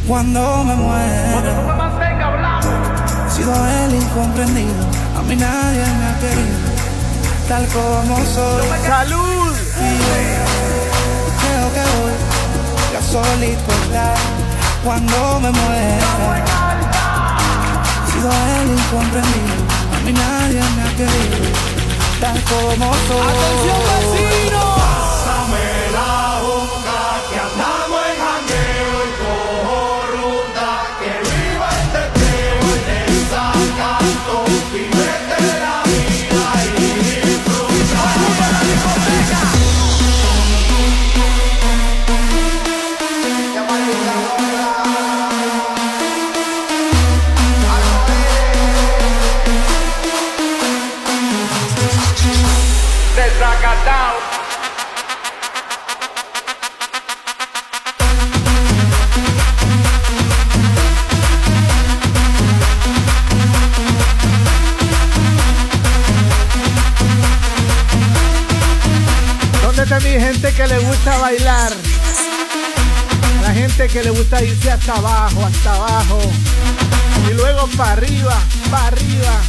cuando 0.08 0.64
me 0.64 0.74
muera. 0.74 1.54
Sido 3.30 3.54
el 3.54 3.94
incomprendido, 3.94 4.84
a 5.16 5.22
mí 5.22 5.36
nadie 5.36 5.84
me 5.86 6.06
ha 6.06 6.18
querido, 6.18 6.58
tal 7.48 7.66
como 7.68 8.16
soy. 8.26 8.66
¡Salud! 8.84 9.54
Y 9.78 9.96
creo 11.40 11.66
que 11.72 11.84
voy 11.94 12.14
ya 12.92 13.00
solito 13.00 13.72
estar 13.84 14.16
cuando 14.82 15.40
me 15.40 15.50
muera. 15.52 16.44
Sido 18.10 18.28
el 18.28 18.70
incomprendido, 18.76 19.54
a 19.94 20.00
mí 20.04 20.12
nadie 20.12 20.62
me 20.74 20.82
ha 20.82 20.90
querido, 20.96 21.38
tal 22.20 22.42
como 22.42 22.92
soy. 23.06 23.28
¡Atención, 23.28 23.80
vecino! 23.86 24.69
gente 70.20 70.52
que 70.52 70.66
le 70.66 70.78
gusta 70.80 71.16
bailar. 71.18 71.72
La 73.42 73.54
gente 73.54 73.88
que 73.88 74.02
le 74.02 74.10
gusta 74.10 74.42
irse 74.42 74.70
hasta 74.70 74.94
abajo, 74.94 75.46
hasta 75.46 75.74
abajo. 75.74 76.20
Y 77.28 77.32
luego 77.32 77.66
para 77.76 77.92
arriba, 77.92 78.38
para 78.70 78.88
arriba. 78.88 79.40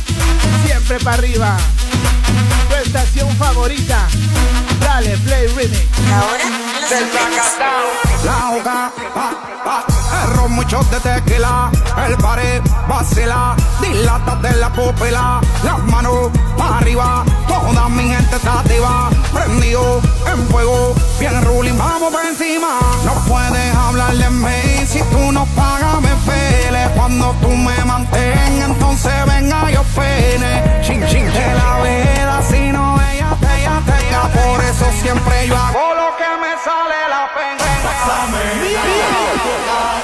Siempre 0.65 0.98
para 0.99 1.18
arriba. 1.18 1.57
Tu 2.69 2.76
estación 2.76 3.35
favorita. 3.38 4.07
Dale, 4.80 5.18
play 5.18 5.48
remix. 5.48 5.88
Ahora, 6.14 6.45
del 6.89 8.11
la 8.23 8.52
hoja, 8.52 8.91
pa, 9.15 9.31
pa, 9.65 9.84
erro 10.23 10.48
mucho 10.49 10.80
de 10.91 10.99
tequila, 10.99 11.72
el 12.07 12.15
pared 12.18 12.61
vacila, 12.88 13.56
dilata 13.81 14.35
de 14.35 14.57
la 14.57 14.69
pupila, 14.69 15.41
las 15.64 15.80
manos 15.85 16.30
para 16.56 16.77
arriba, 16.77 17.23
toda 17.48 17.89
mi 17.89 18.03
gente 18.03 18.35
está 18.35 18.60
activa, 18.60 19.10
prendido 19.34 20.02
en 20.31 20.48
fuego, 20.49 20.93
bien 21.19 21.41
ruling, 21.45 21.77
vamos 21.77 22.14
por 22.14 22.23
encima, 22.23 22.80
no 23.06 23.14
puedes 23.27 23.76
hablarle 23.76 24.26
en 24.26 24.43
mí, 24.43 24.85
si 24.88 25.02
tú 25.03 25.31
no 25.31 25.45
pagas 25.56 26.02
me 26.02 26.15
pele, 26.31 26.89
cuando 26.95 27.34
tú 27.41 27.49
me 27.49 27.77
mantengas, 27.85 28.69
entonces 28.69 29.14
venga 29.26 29.72
yo 29.72 29.84
pene, 29.95 30.81
chin 30.84 31.03
chin 31.07 31.26
de 31.26 31.53
la 31.56 31.81
vida, 31.81 32.41
si 32.48 32.72
no 32.72 33.02
ella 33.02 33.35
te, 33.39 33.61
ella. 33.61 33.81
Te, 33.85 34.39
por 34.39 34.64
eso 34.64 34.85
siempre 35.02 35.48
yo 35.48 35.57
hago 35.57 35.91
sale 36.64 37.10
la 37.10 37.34
pena. 37.34 37.62
El 38.44 40.01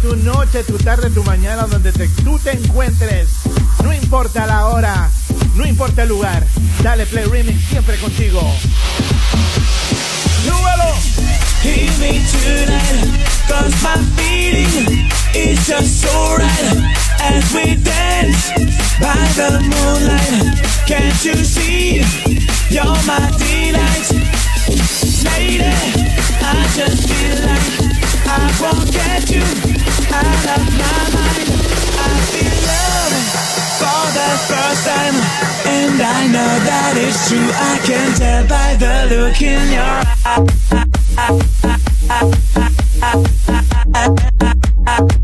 tu 0.00 0.16
noche, 0.16 0.62
tu 0.64 0.76
tarde, 0.78 1.10
tu 1.10 1.22
mañana, 1.24 1.66
donde 1.66 1.92
te- 1.92 2.08
tú 2.24 2.38
te 2.38 2.52
encuentres. 2.52 3.28
No 3.84 3.92
importa 3.92 4.46
la 4.46 4.66
hora, 4.66 5.10
no 5.54 5.66
importa 5.66 6.02
el 6.02 6.08
lugar. 6.08 6.44
Dale 6.82 7.06
play 7.06 7.24
remix 7.24 7.60
siempre 7.68 7.96
contigo. 7.98 8.40
¡Súbelo! 10.44 10.94
Hear 11.62 11.90
me 11.98 12.20
tonight, 12.30 13.26
cause 13.48 13.74
my 13.82 13.96
feeling 14.16 15.10
is 15.34 15.66
just 15.66 16.00
so 16.00 16.36
right 16.36 16.92
as 17.20 17.52
we 17.52 17.76
dance 17.76 18.50
by 18.98 19.14
the 19.36 19.60
moonlight. 19.60 20.58
Can't 20.86 21.22
you 21.24 21.34
see? 21.44 22.02
You're 22.70 22.96
my 23.06 23.30
delight, 23.36 24.10
lady. 25.24 25.64
I 26.42 26.66
just 26.74 27.06
feel 27.06 27.36
like 27.46 27.68
I 28.26 28.50
won't 28.62 28.90
get 28.92 29.30
you 29.30 29.69
look 39.30 39.42
in 39.42 39.72
your 39.72 40.02
eye. 44.92 45.19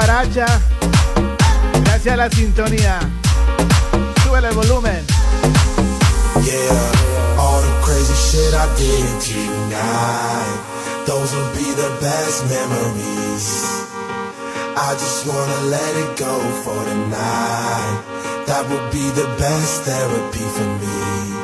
Guaracha. 0.00 0.46
Gracias 1.84 2.14
a 2.14 2.16
la 2.16 2.30
sintonía. 2.30 3.00
Sube 4.24 4.38
el 4.38 4.54
volumen. 4.54 5.04
Yeah, 6.42 7.36
all 7.38 7.60
the 7.60 7.82
crazy 7.82 8.14
shit 8.14 8.54
I 8.54 8.66
did 8.78 9.20
tonight. 9.20 11.04
Those 11.06 11.34
will 11.34 11.52
be 11.52 11.70
the 11.76 11.90
best 12.00 12.48
memories. 12.48 13.46
I 14.74 14.94
just 14.94 15.26
wanna 15.26 15.60
let 15.68 15.92
it 15.96 16.16
go 16.16 16.34
for 16.64 16.82
the 16.88 16.96
night. 17.10 18.46
That 18.46 18.64
would 18.70 18.90
be 18.90 19.06
the 19.10 19.28
best 19.36 19.82
therapy 19.82 20.46
for 20.56 20.68
me. 20.80 21.39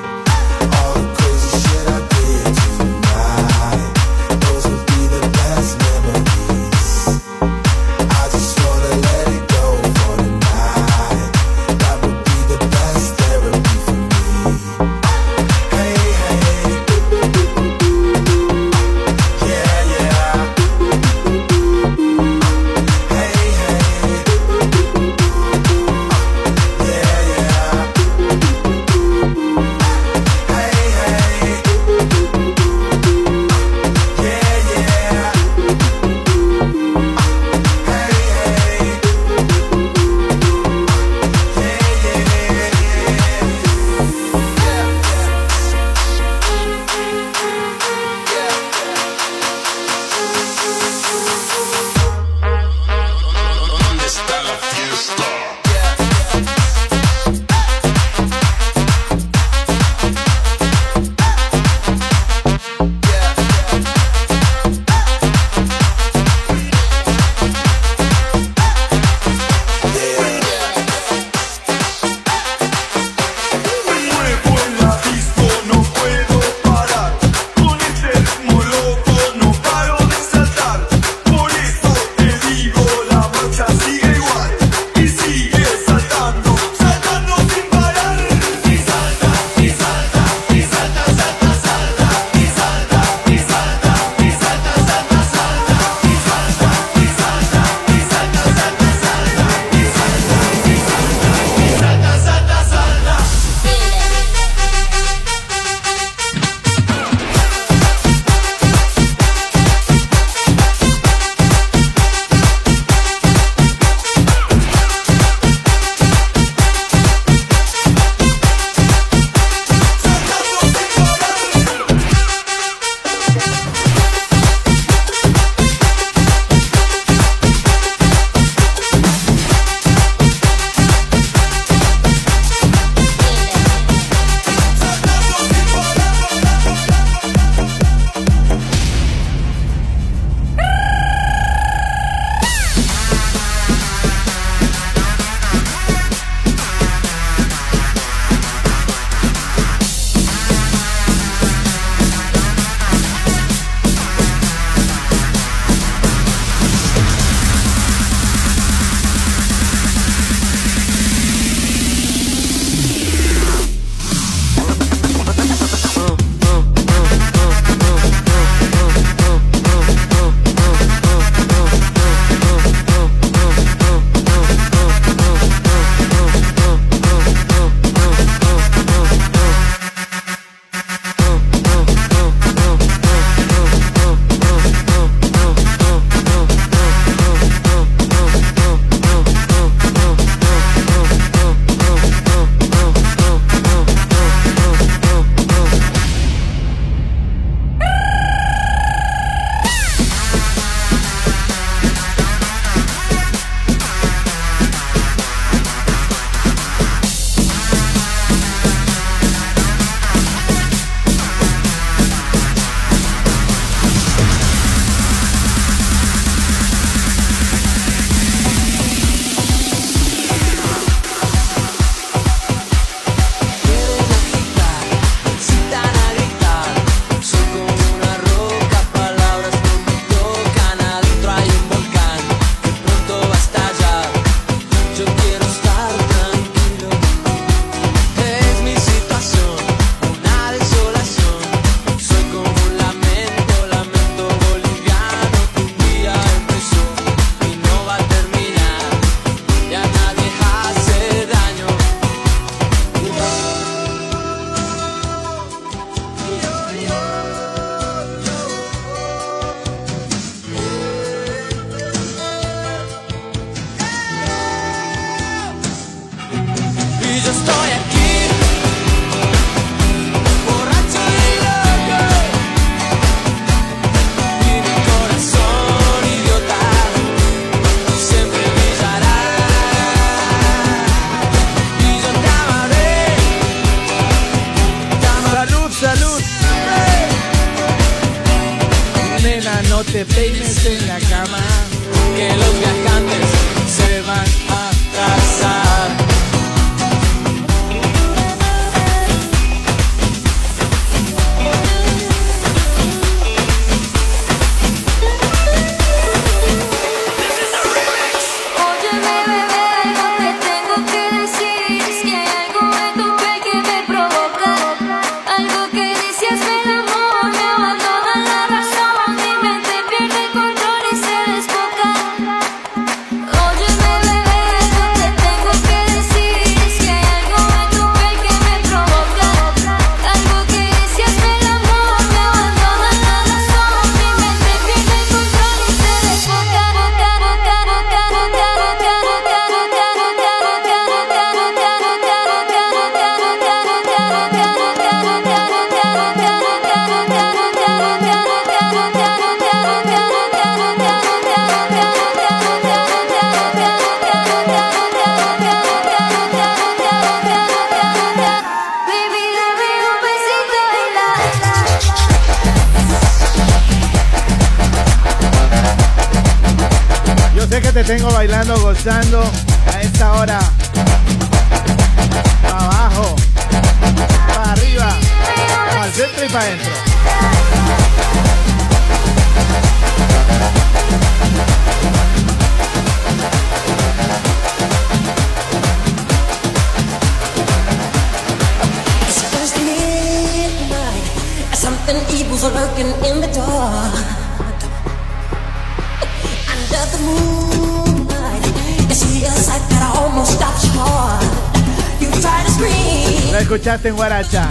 escuchaste 403.47 403.91
en 403.91 403.95
Guaracha. 403.95 404.49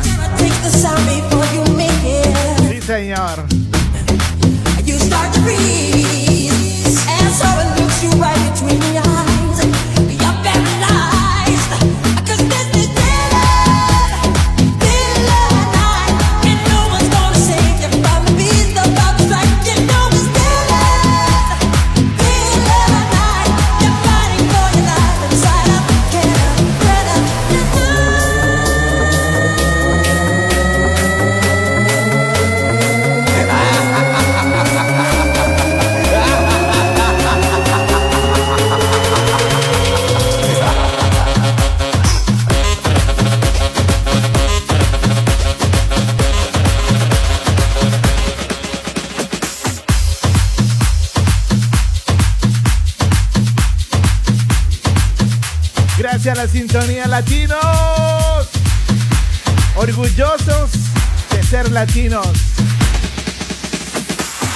Sí, 2.69 2.81
señor. 2.81 3.45
You 4.85 4.97
start 4.99 5.33
to 5.33 5.41
breathe, 5.41 6.53
and 7.09 7.33
so 7.33 7.64
A 56.27 56.33
la 56.33 56.47
sintonía 56.47 57.05
latinos. 57.05 57.59
Orgullosos 59.75 60.71
de 61.29 61.43
ser 61.43 61.71
latinos. 61.71 62.27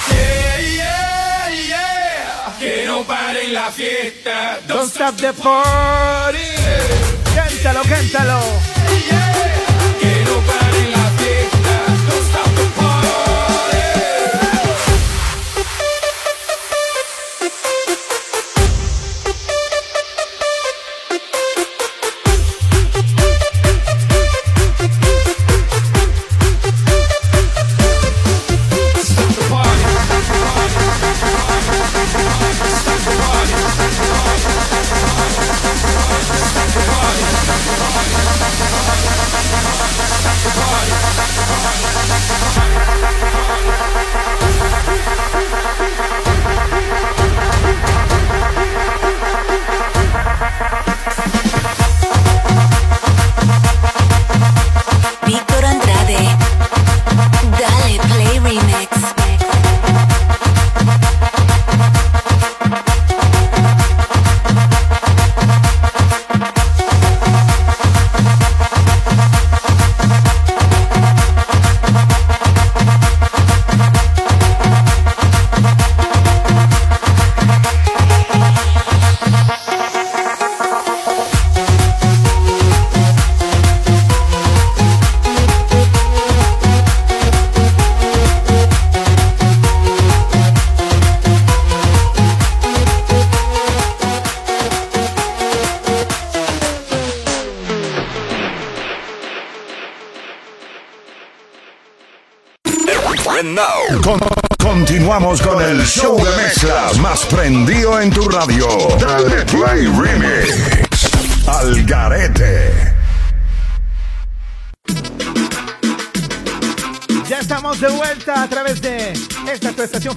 Yeah, 0.08 0.58
yeah, 0.74 1.48
yeah. 1.68 2.56
Que 2.58 2.84
no 2.86 3.04
paren 3.04 3.54
la 3.54 3.70
fiesta. 3.70 4.58
Don't, 4.66 4.90
stop 4.90 5.16
the 5.18 5.32
party. 5.32 6.38
Cántalo, 7.36 7.82
cántalo. 7.88 8.69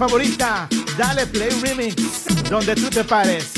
favorita, 0.07 0.67
Dale 0.97 1.25
Play 1.27 1.49
Remix, 1.61 1.95
donde 2.49 2.75
tú 2.75 2.89
te 2.89 3.05
pares. 3.05 3.53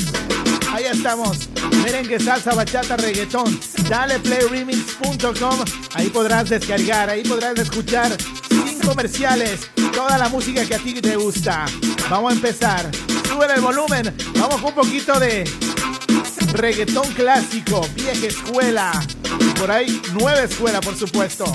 Ahí 0.72 0.84
estamos, 0.84 1.48
merengue, 1.82 2.20
salsa, 2.20 2.54
bachata, 2.54 2.96
reggaetón, 2.96 3.58
daleplayremix.com. 3.88 5.64
Ahí 5.94 6.08
podrás 6.08 6.48
descargar, 6.48 7.10
ahí 7.10 7.24
podrás 7.24 7.58
escuchar 7.58 8.16
sin 8.48 8.78
comerciales 8.78 9.68
toda 9.92 10.18
la 10.18 10.28
música 10.28 10.64
que 10.64 10.76
a 10.76 10.78
ti 10.78 10.94
te 10.94 11.16
gusta. 11.16 11.66
Vamos 12.08 12.30
a 12.32 12.36
empezar, 12.36 12.88
sube 13.28 13.52
el 13.52 13.60
volumen, 13.60 14.14
vamos 14.38 14.60
con 14.60 14.66
un 14.66 14.74
poquito 14.74 15.18
de 15.18 15.50
reggaetón 16.52 17.12
clásico, 17.14 17.80
vieja 17.96 18.26
escuela, 18.28 18.92
por 19.58 19.72
ahí 19.72 20.00
nueva 20.12 20.44
escuela, 20.44 20.80
por 20.80 20.96
supuesto. 20.96 21.52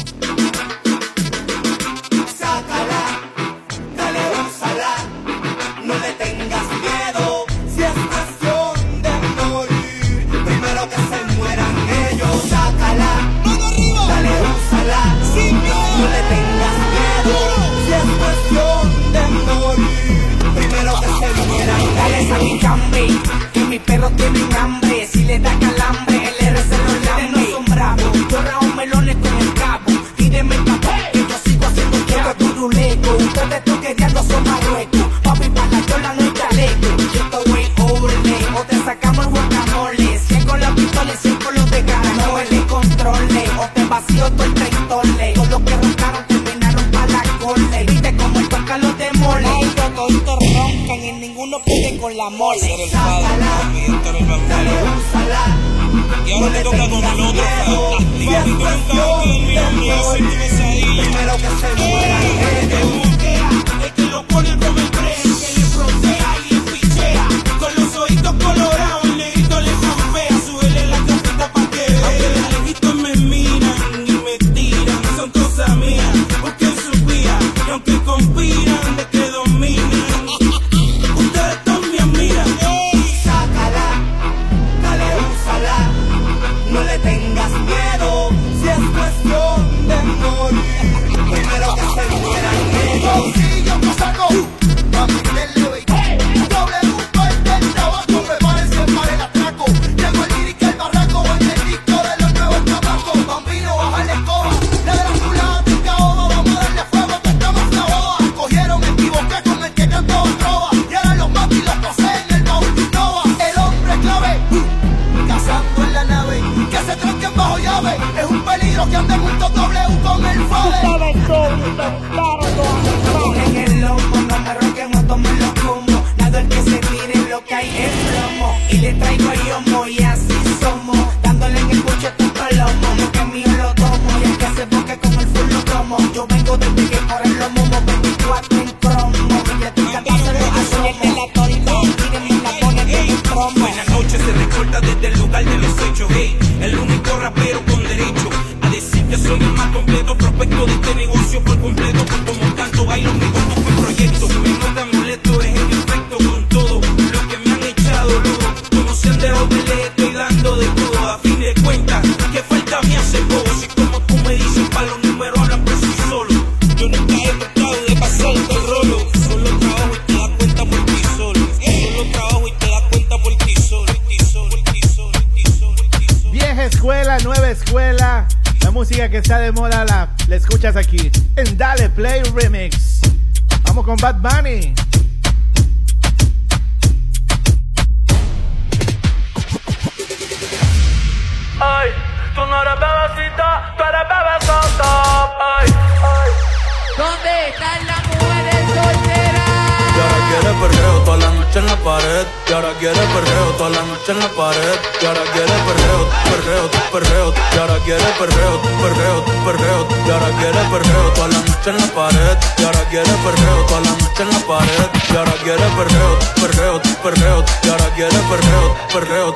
ahora 207.61 207.77
quiere 207.83 208.03
perreo, 208.17 208.61
perreo, 208.81 209.25
perreo. 209.45 209.87
Y 210.05 210.09
ahora 210.09 210.29
quiere 210.39 210.61
perreo 210.71 211.13
toda 211.13 211.27
la 211.27 211.37
noche 211.37 211.69
en 211.69 211.77
la 211.77 211.87
pared. 211.93 212.37
Y 212.57 212.63
ahora 212.63 212.83
quiere 212.89 213.11
perreo 213.25 213.65
toda 213.67 213.81
la 213.81 213.91
noche 213.91 214.23
en 214.23 214.29
la 214.29 214.39
pared. 214.39 214.89
Y 215.11 215.15
ahora 215.15 215.33
quiere 215.43 215.67
perreo, 215.77 216.19
perreo, 216.41 216.81
perreo. 217.03 217.45
Y 217.63 217.69
ahora 217.69 217.85
quiere 217.95 218.17
perreo, 218.29 218.75
perreo. 218.93 219.35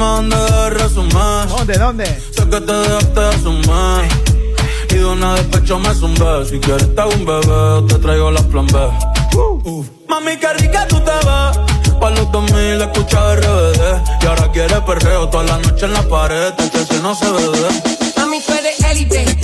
última 0.00 0.36
de 0.36 0.70
resumir. 0.70 1.48
¿Dónde, 1.48 1.78
dónde? 1.78 2.04
Sé 2.04 2.48
que 2.48 2.60
te 2.60 2.72
dejaste 2.72 3.20
de 3.20 3.38
sumar. 3.42 4.08
Y 4.90 4.94
de 4.94 5.04
una 5.04 5.34
despecho 5.34 5.78
me 5.78 5.94
zumbé. 5.94 6.46
Si 6.46 6.58
quieres 6.58 6.94
te 6.94 7.00
hago 7.00 7.10
un 7.12 7.24
bebé, 7.24 7.88
te 7.88 7.98
traigo 7.98 8.30
las 8.30 8.42
plan 8.44 8.66
B. 8.66 8.78
Uh. 9.36 9.84
Mami, 10.08 10.36
qué 10.38 10.52
rica 10.54 10.86
tú 10.88 11.00
te 11.00 11.10
ves. 11.10 11.98
Pa' 12.00 12.10
los 12.10 12.32
2000 12.32 12.80
escucha 12.80 13.36
RBD. 13.36 14.22
Y 14.22 14.26
ahora 14.26 14.50
quieres 14.52 14.80
perreo 14.80 15.28
toda 15.28 15.44
la 15.44 15.58
noche 15.58 15.86
en 15.86 15.92
la 15.92 16.02
pared. 16.02 16.52
Hasta 16.58 16.84
que 16.86 16.98
no 17.00 17.14
se 17.14 17.30
ve. 17.30 17.68
Mami, 18.16 18.40
tú 18.40 18.52
eres 18.52 18.80
élite 18.80 19.38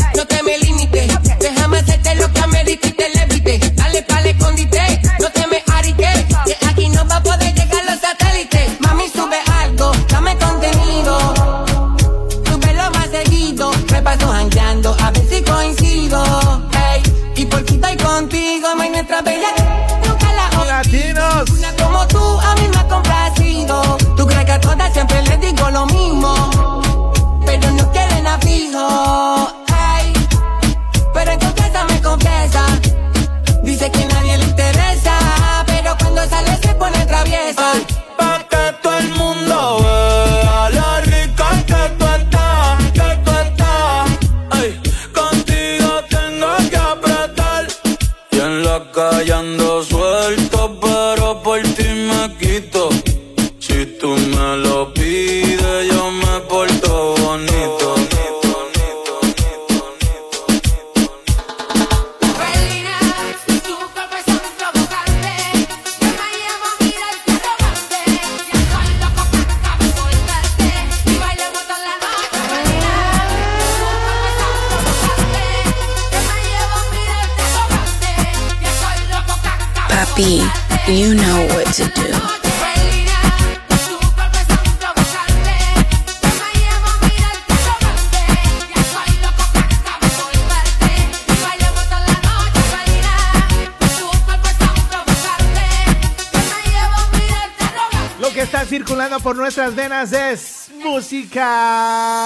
es 100.05 100.71
música. 100.85 102.26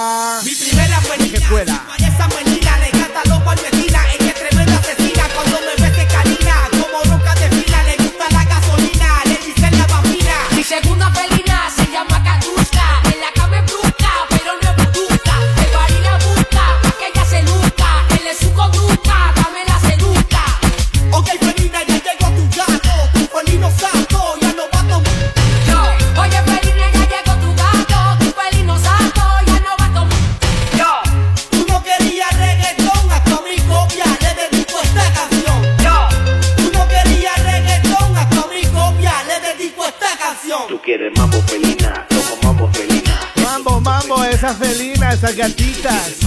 las 45.19 45.35
gatitas. 45.35 46.20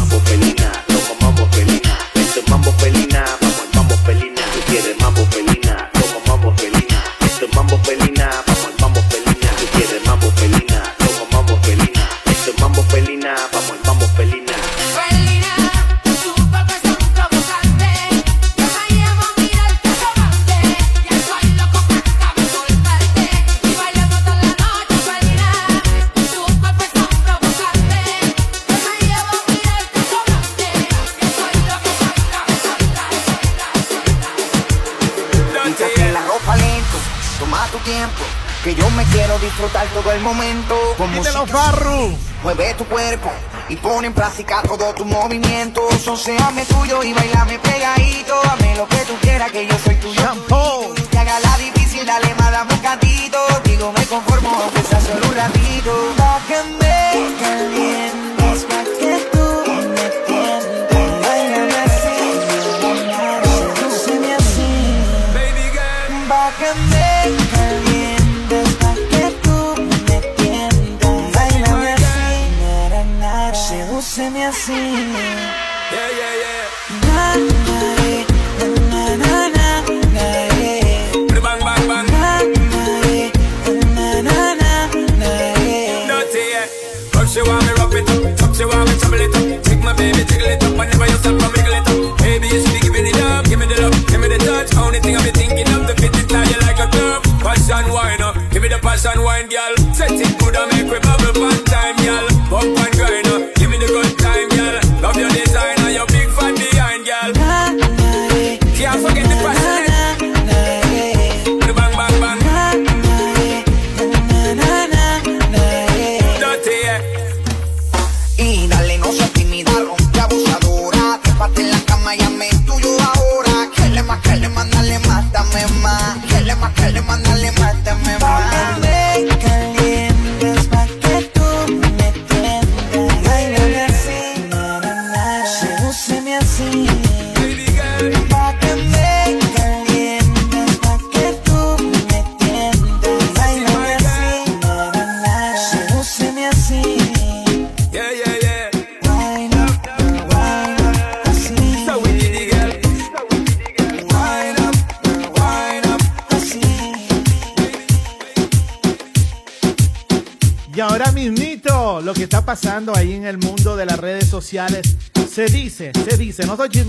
todo 44.43 44.93
tu 44.94 45.05
movimiento, 45.05 45.81
soseame 46.02 46.65
tuyo 46.65 47.02
y 47.05 47.12
baila 47.12 47.34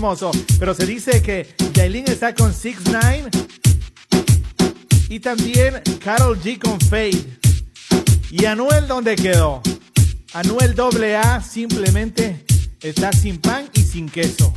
chismoso, 0.06 0.30
pero 0.58 0.74
se 0.74 0.86
dice 0.86 1.22
que 1.22 1.54
Yailin 1.72 2.08
está 2.08 2.34
con 2.34 2.54
6 2.54 2.76
9 2.90 3.30
y 5.08 5.20
también 5.20 5.82
Carol 6.02 6.40
G 6.40 6.58
con 6.58 6.80
Fade. 6.80 7.38
¿Y 8.30 8.44
Anuel 8.44 8.86
dónde 8.86 9.16
quedó? 9.16 9.62
Anuel 10.32 10.74
AA 10.78 11.40
simplemente 11.42 12.44
está 12.80 13.12
sin 13.12 13.38
pan 13.38 13.68
y 13.72 13.82
sin 13.82 14.08
queso. 14.08 14.52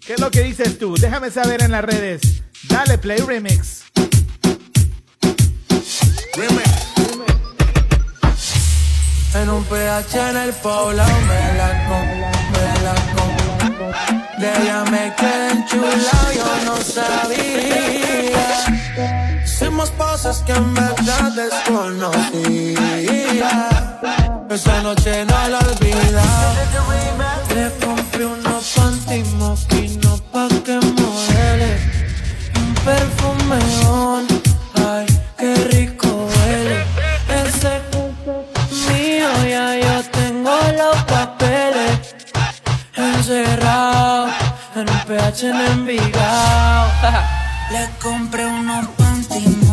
¿Qué 0.00 0.14
es 0.14 0.20
lo 0.20 0.30
que 0.30 0.42
dices 0.42 0.78
tú? 0.78 0.94
Déjame 0.96 1.30
saber 1.30 1.62
en 1.62 1.70
las 1.70 1.84
redes. 1.84 2.42
Dale 2.68 2.98
play 2.98 3.18
remix. 3.18 3.84
Remix. 6.34 6.70
En 9.34 9.50
un 9.50 9.64
PH 9.64 10.30
en 10.30 10.36
el 10.36 10.52
poblado 10.54 11.20
me 11.22 11.58
la 11.58 11.88
con, 11.88 12.08
me 12.52 12.82
la 12.82 12.94
con 13.14 14.23
que 14.44 14.52
ya 14.66 14.84
me 14.90 15.14
quedé 15.16 15.52
enchulado, 15.52 16.32
yo 16.34 16.50
no 16.66 16.76
sabía. 16.76 18.36
Hicimos 19.42 19.90
cosas 19.92 20.42
que 20.44 20.52
en 20.52 20.74
verdad 20.74 21.32
desconocía. 21.32 22.90
Esa 24.50 24.82
noche 24.82 25.24
no 25.24 25.48
la 25.48 25.58
olvida. 25.58 26.22
Le 27.54 27.70
compré 27.84 28.26
unos 28.26 28.74
panty 28.76 29.24
moquinos 29.38 30.20
pa' 30.32 30.48
que 30.64 30.76
modele. 30.76 31.78
Un 32.60 32.74
perfumeón. 32.84 34.33
en 45.42 45.86
le 47.72 47.88
compré 48.00 48.46
unos 48.46 48.86
panty 48.96 49.63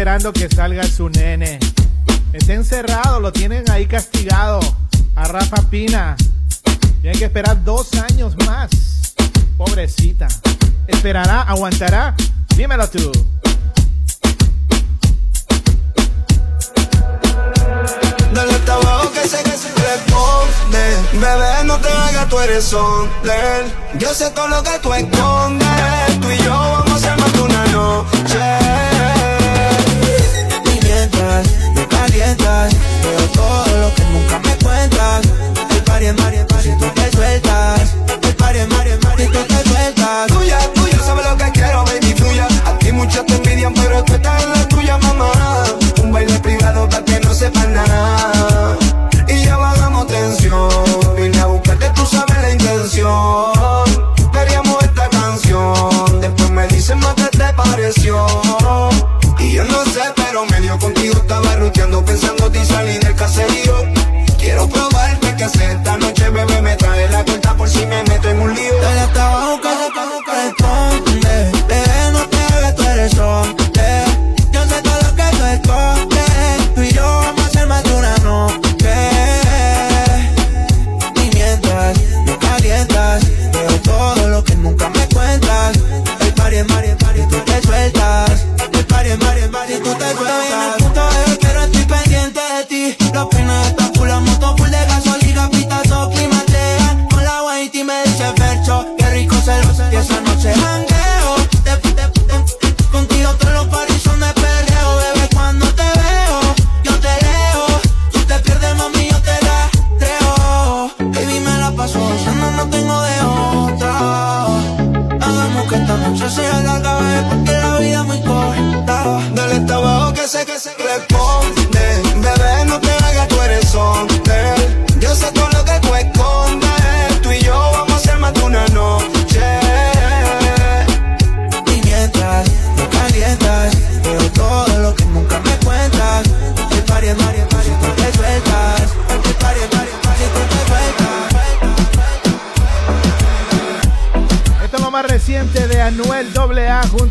esperando 0.00 0.32
que 0.32 0.48
salga 0.48 0.82
su 0.84 1.10
nene. 1.10 1.58
Está 2.32 2.54
encerrado, 2.54 3.20
lo 3.20 3.34
tienen 3.34 3.70
ahí 3.70 3.84
castigado. 3.84 4.58
A 5.14 5.28
Rafa 5.28 5.60
Pina. 5.68 6.16
Tiene 7.02 7.18
que 7.18 7.26
esperar 7.26 7.62
dos 7.64 7.92
años 8.08 8.34
más. 8.46 8.70
Pobrecita. 9.58 10.26
Esperará, 10.86 11.42
aguantará. 11.42 12.14
Dímelo 12.56 12.88
tú. 12.88 13.12
Dale 18.32 18.52
hasta 18.54 18.72
abajo 18.72 19.12
que 19.12 19.28
sé 19.28 19.42
que 19.42 19.50
se 19.50 19.68
responde. 19.68 20.96
Bebé, 21.12 21.64
no 21.64 21.76
te 21.76 21.88
hagas, 21.88 22.26
tú 22.30 22.40
eres 22.40 22.64
son 22.64 23.06
Yo 23.98 24.14
sé 24.14 24.30
todo 24.30 24.48
lo 24.48 24.62
que 24.62 24.78
tú 24.82 24.94
escondes. 24.94 26.20
Tú 26.22 26.30
y 26.30 26.38
yo 26.38 26.52
vamos 26.52 27.04
a 27.04 27.12
armar 27.12 27.40
una 27.42 27.66
noche. 27.66 28.59
sientas 32.20 32.74
Veo 33.02 33.26
todo 33.32 33.66
lo 33.80 33.94
que 33.94 34.04
nunca 34.12 34.38
me 34.40 34.54
cuentas. 34.62 35.22
El 35.70 35.82
party 35.84 36.06
es 36.06 36.62
si 36.62 36.72
tú 36.78 36.86
te 36.94 37.10
sueltas. 37.12 37.94
El 38.22 38.36
party 38.36 38.58
es 38.58 38.68
Mario, 38.68 38.98
si 39.16 39.26
tú 39.26 39.38
te 39.48 39.68
sueltas. 39.68 40.26
Tuya, 40.28 40.58
tuya, 40.74 40.98
sabes 41.04 41.24
lo 41.24 41.36
que 41.36 41.50
quiero, 41.52 41.84
baby, 41.84 42.14
tuya. 42.14 42.46
A 42.66 42.78
ti 42.78 42.90
te 43.26 43.34
envidian, 43.34 43.72
pero 43.74 44.04
tú 44.04 44.14
estás 44.14 44.42
en 44.42 44.50
la 44.50 44.68
tuya, 44.68 44.98
mamá. 44.98 45.30
Un 46.02 46.12
baile 46.12 46.38
privado 46.40 46.88
para 46.88 47.04
que 47.04 47.20
no 47.20 47.32
sepan 47.32 47.72
nada. 47.72 48.39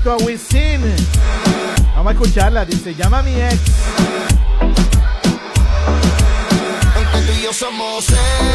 disco 0.10 0.26
Wisin. 0.26 0.81
Vamos 1.95 2.11
a 2.11 2.14
escucharla, 2.14 2.65
dice, 2.65 2.95
llama 2.95 3.19
a 3.19 3.23
mi 3.23 3.36
ex. 3.36 3.60
Aunque 6.95 7.22
tú 7.27 7.34
y 7.40 7.44
yo 7.44 7.53
somos 7.53 8.10
ex. 8.10 8.48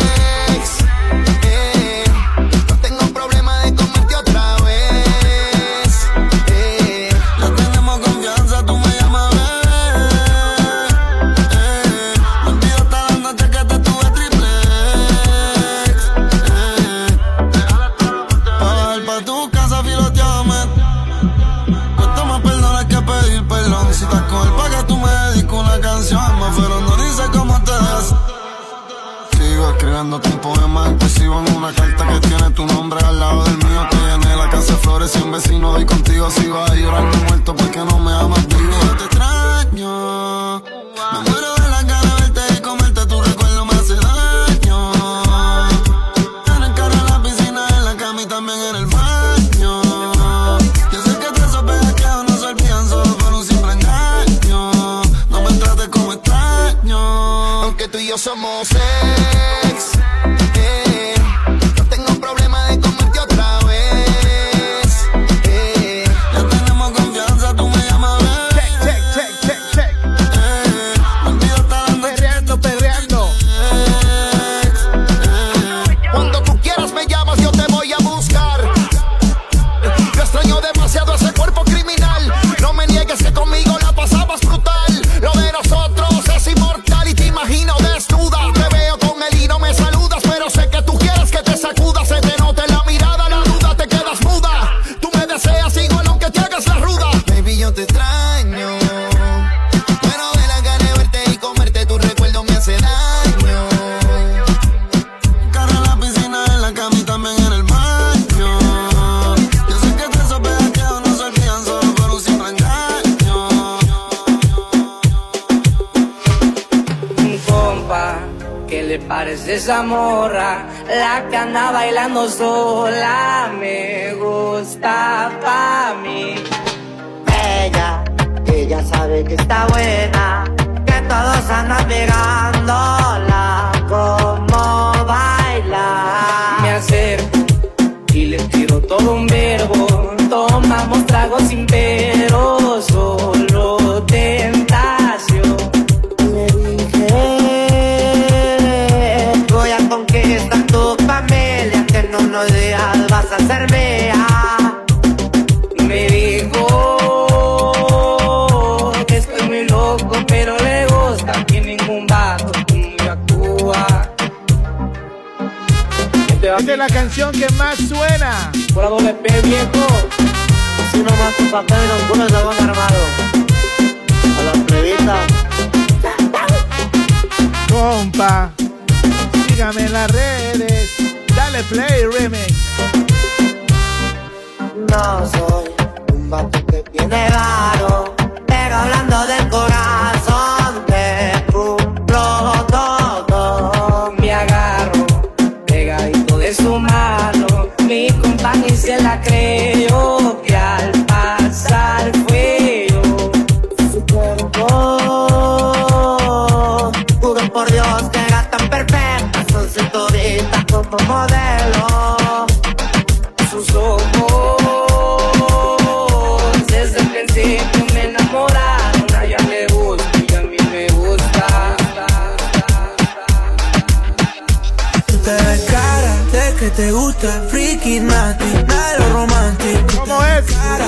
te 226.76 226.90
gusta, 226.90 227.42
freaky, 227.48 228.00
nati, 228.00 228.44
nada 228.66 228.98
lo 228.98 229.08
romántico. 229.20 230.00
¿Cómo 230.00 230.24
es? 230.24 230.44
Cara, 230.52 230.86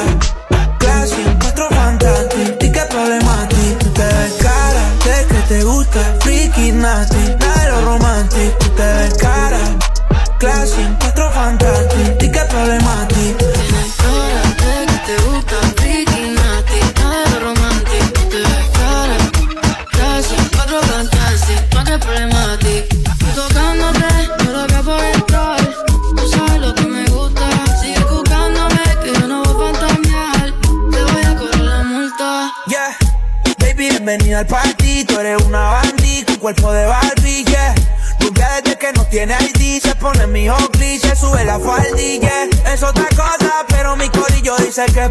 classy, 0.79 1.23
cuatro 1.41 1.69
fantastic, 1.71 2.59
ticket 2.59 2.89
problemático. 2.89 3.79
Tú 3.79 3.91
te 3.91 4.03
ves 4.03 4.33
cara, 4.41 4.83
sé 5.03 5.27
que 5.29 5.41
te 5.49 5.65
gusta, 5.65 6.01
freaky, 6.21 6.73
nati, 6.73 7.37
nada 7.39 7.69
lo 7.71 7.81
romántico. 7.93 8.59
Te 8.77 8.83
ves 8.83 9.15
cara, 9.15 9.59
classy, 10.39 10.83
sé 44.77 44.85
que 44.93 45.09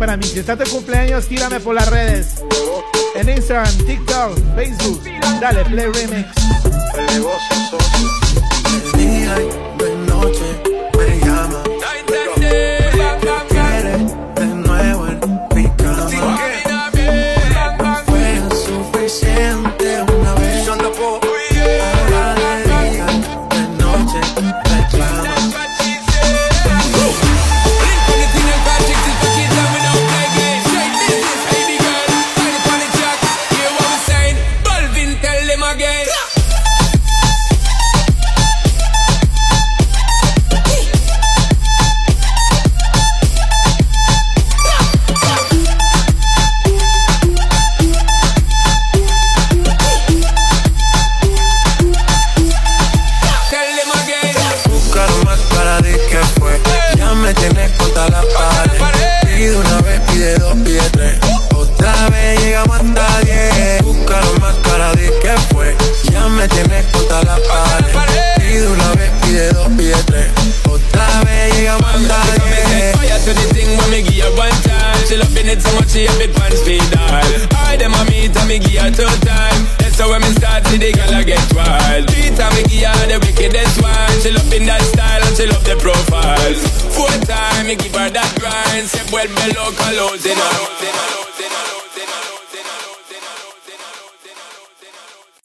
para 0.00 0.16
mí. 0.16 0.24
Si 0.24 0.38
está 0.38 0.56
tu 0.56 0.68
cumpleaños, 0.68 1.26
tírame 1.26 1.60
por 1.60 1.74
las 1.74 1.79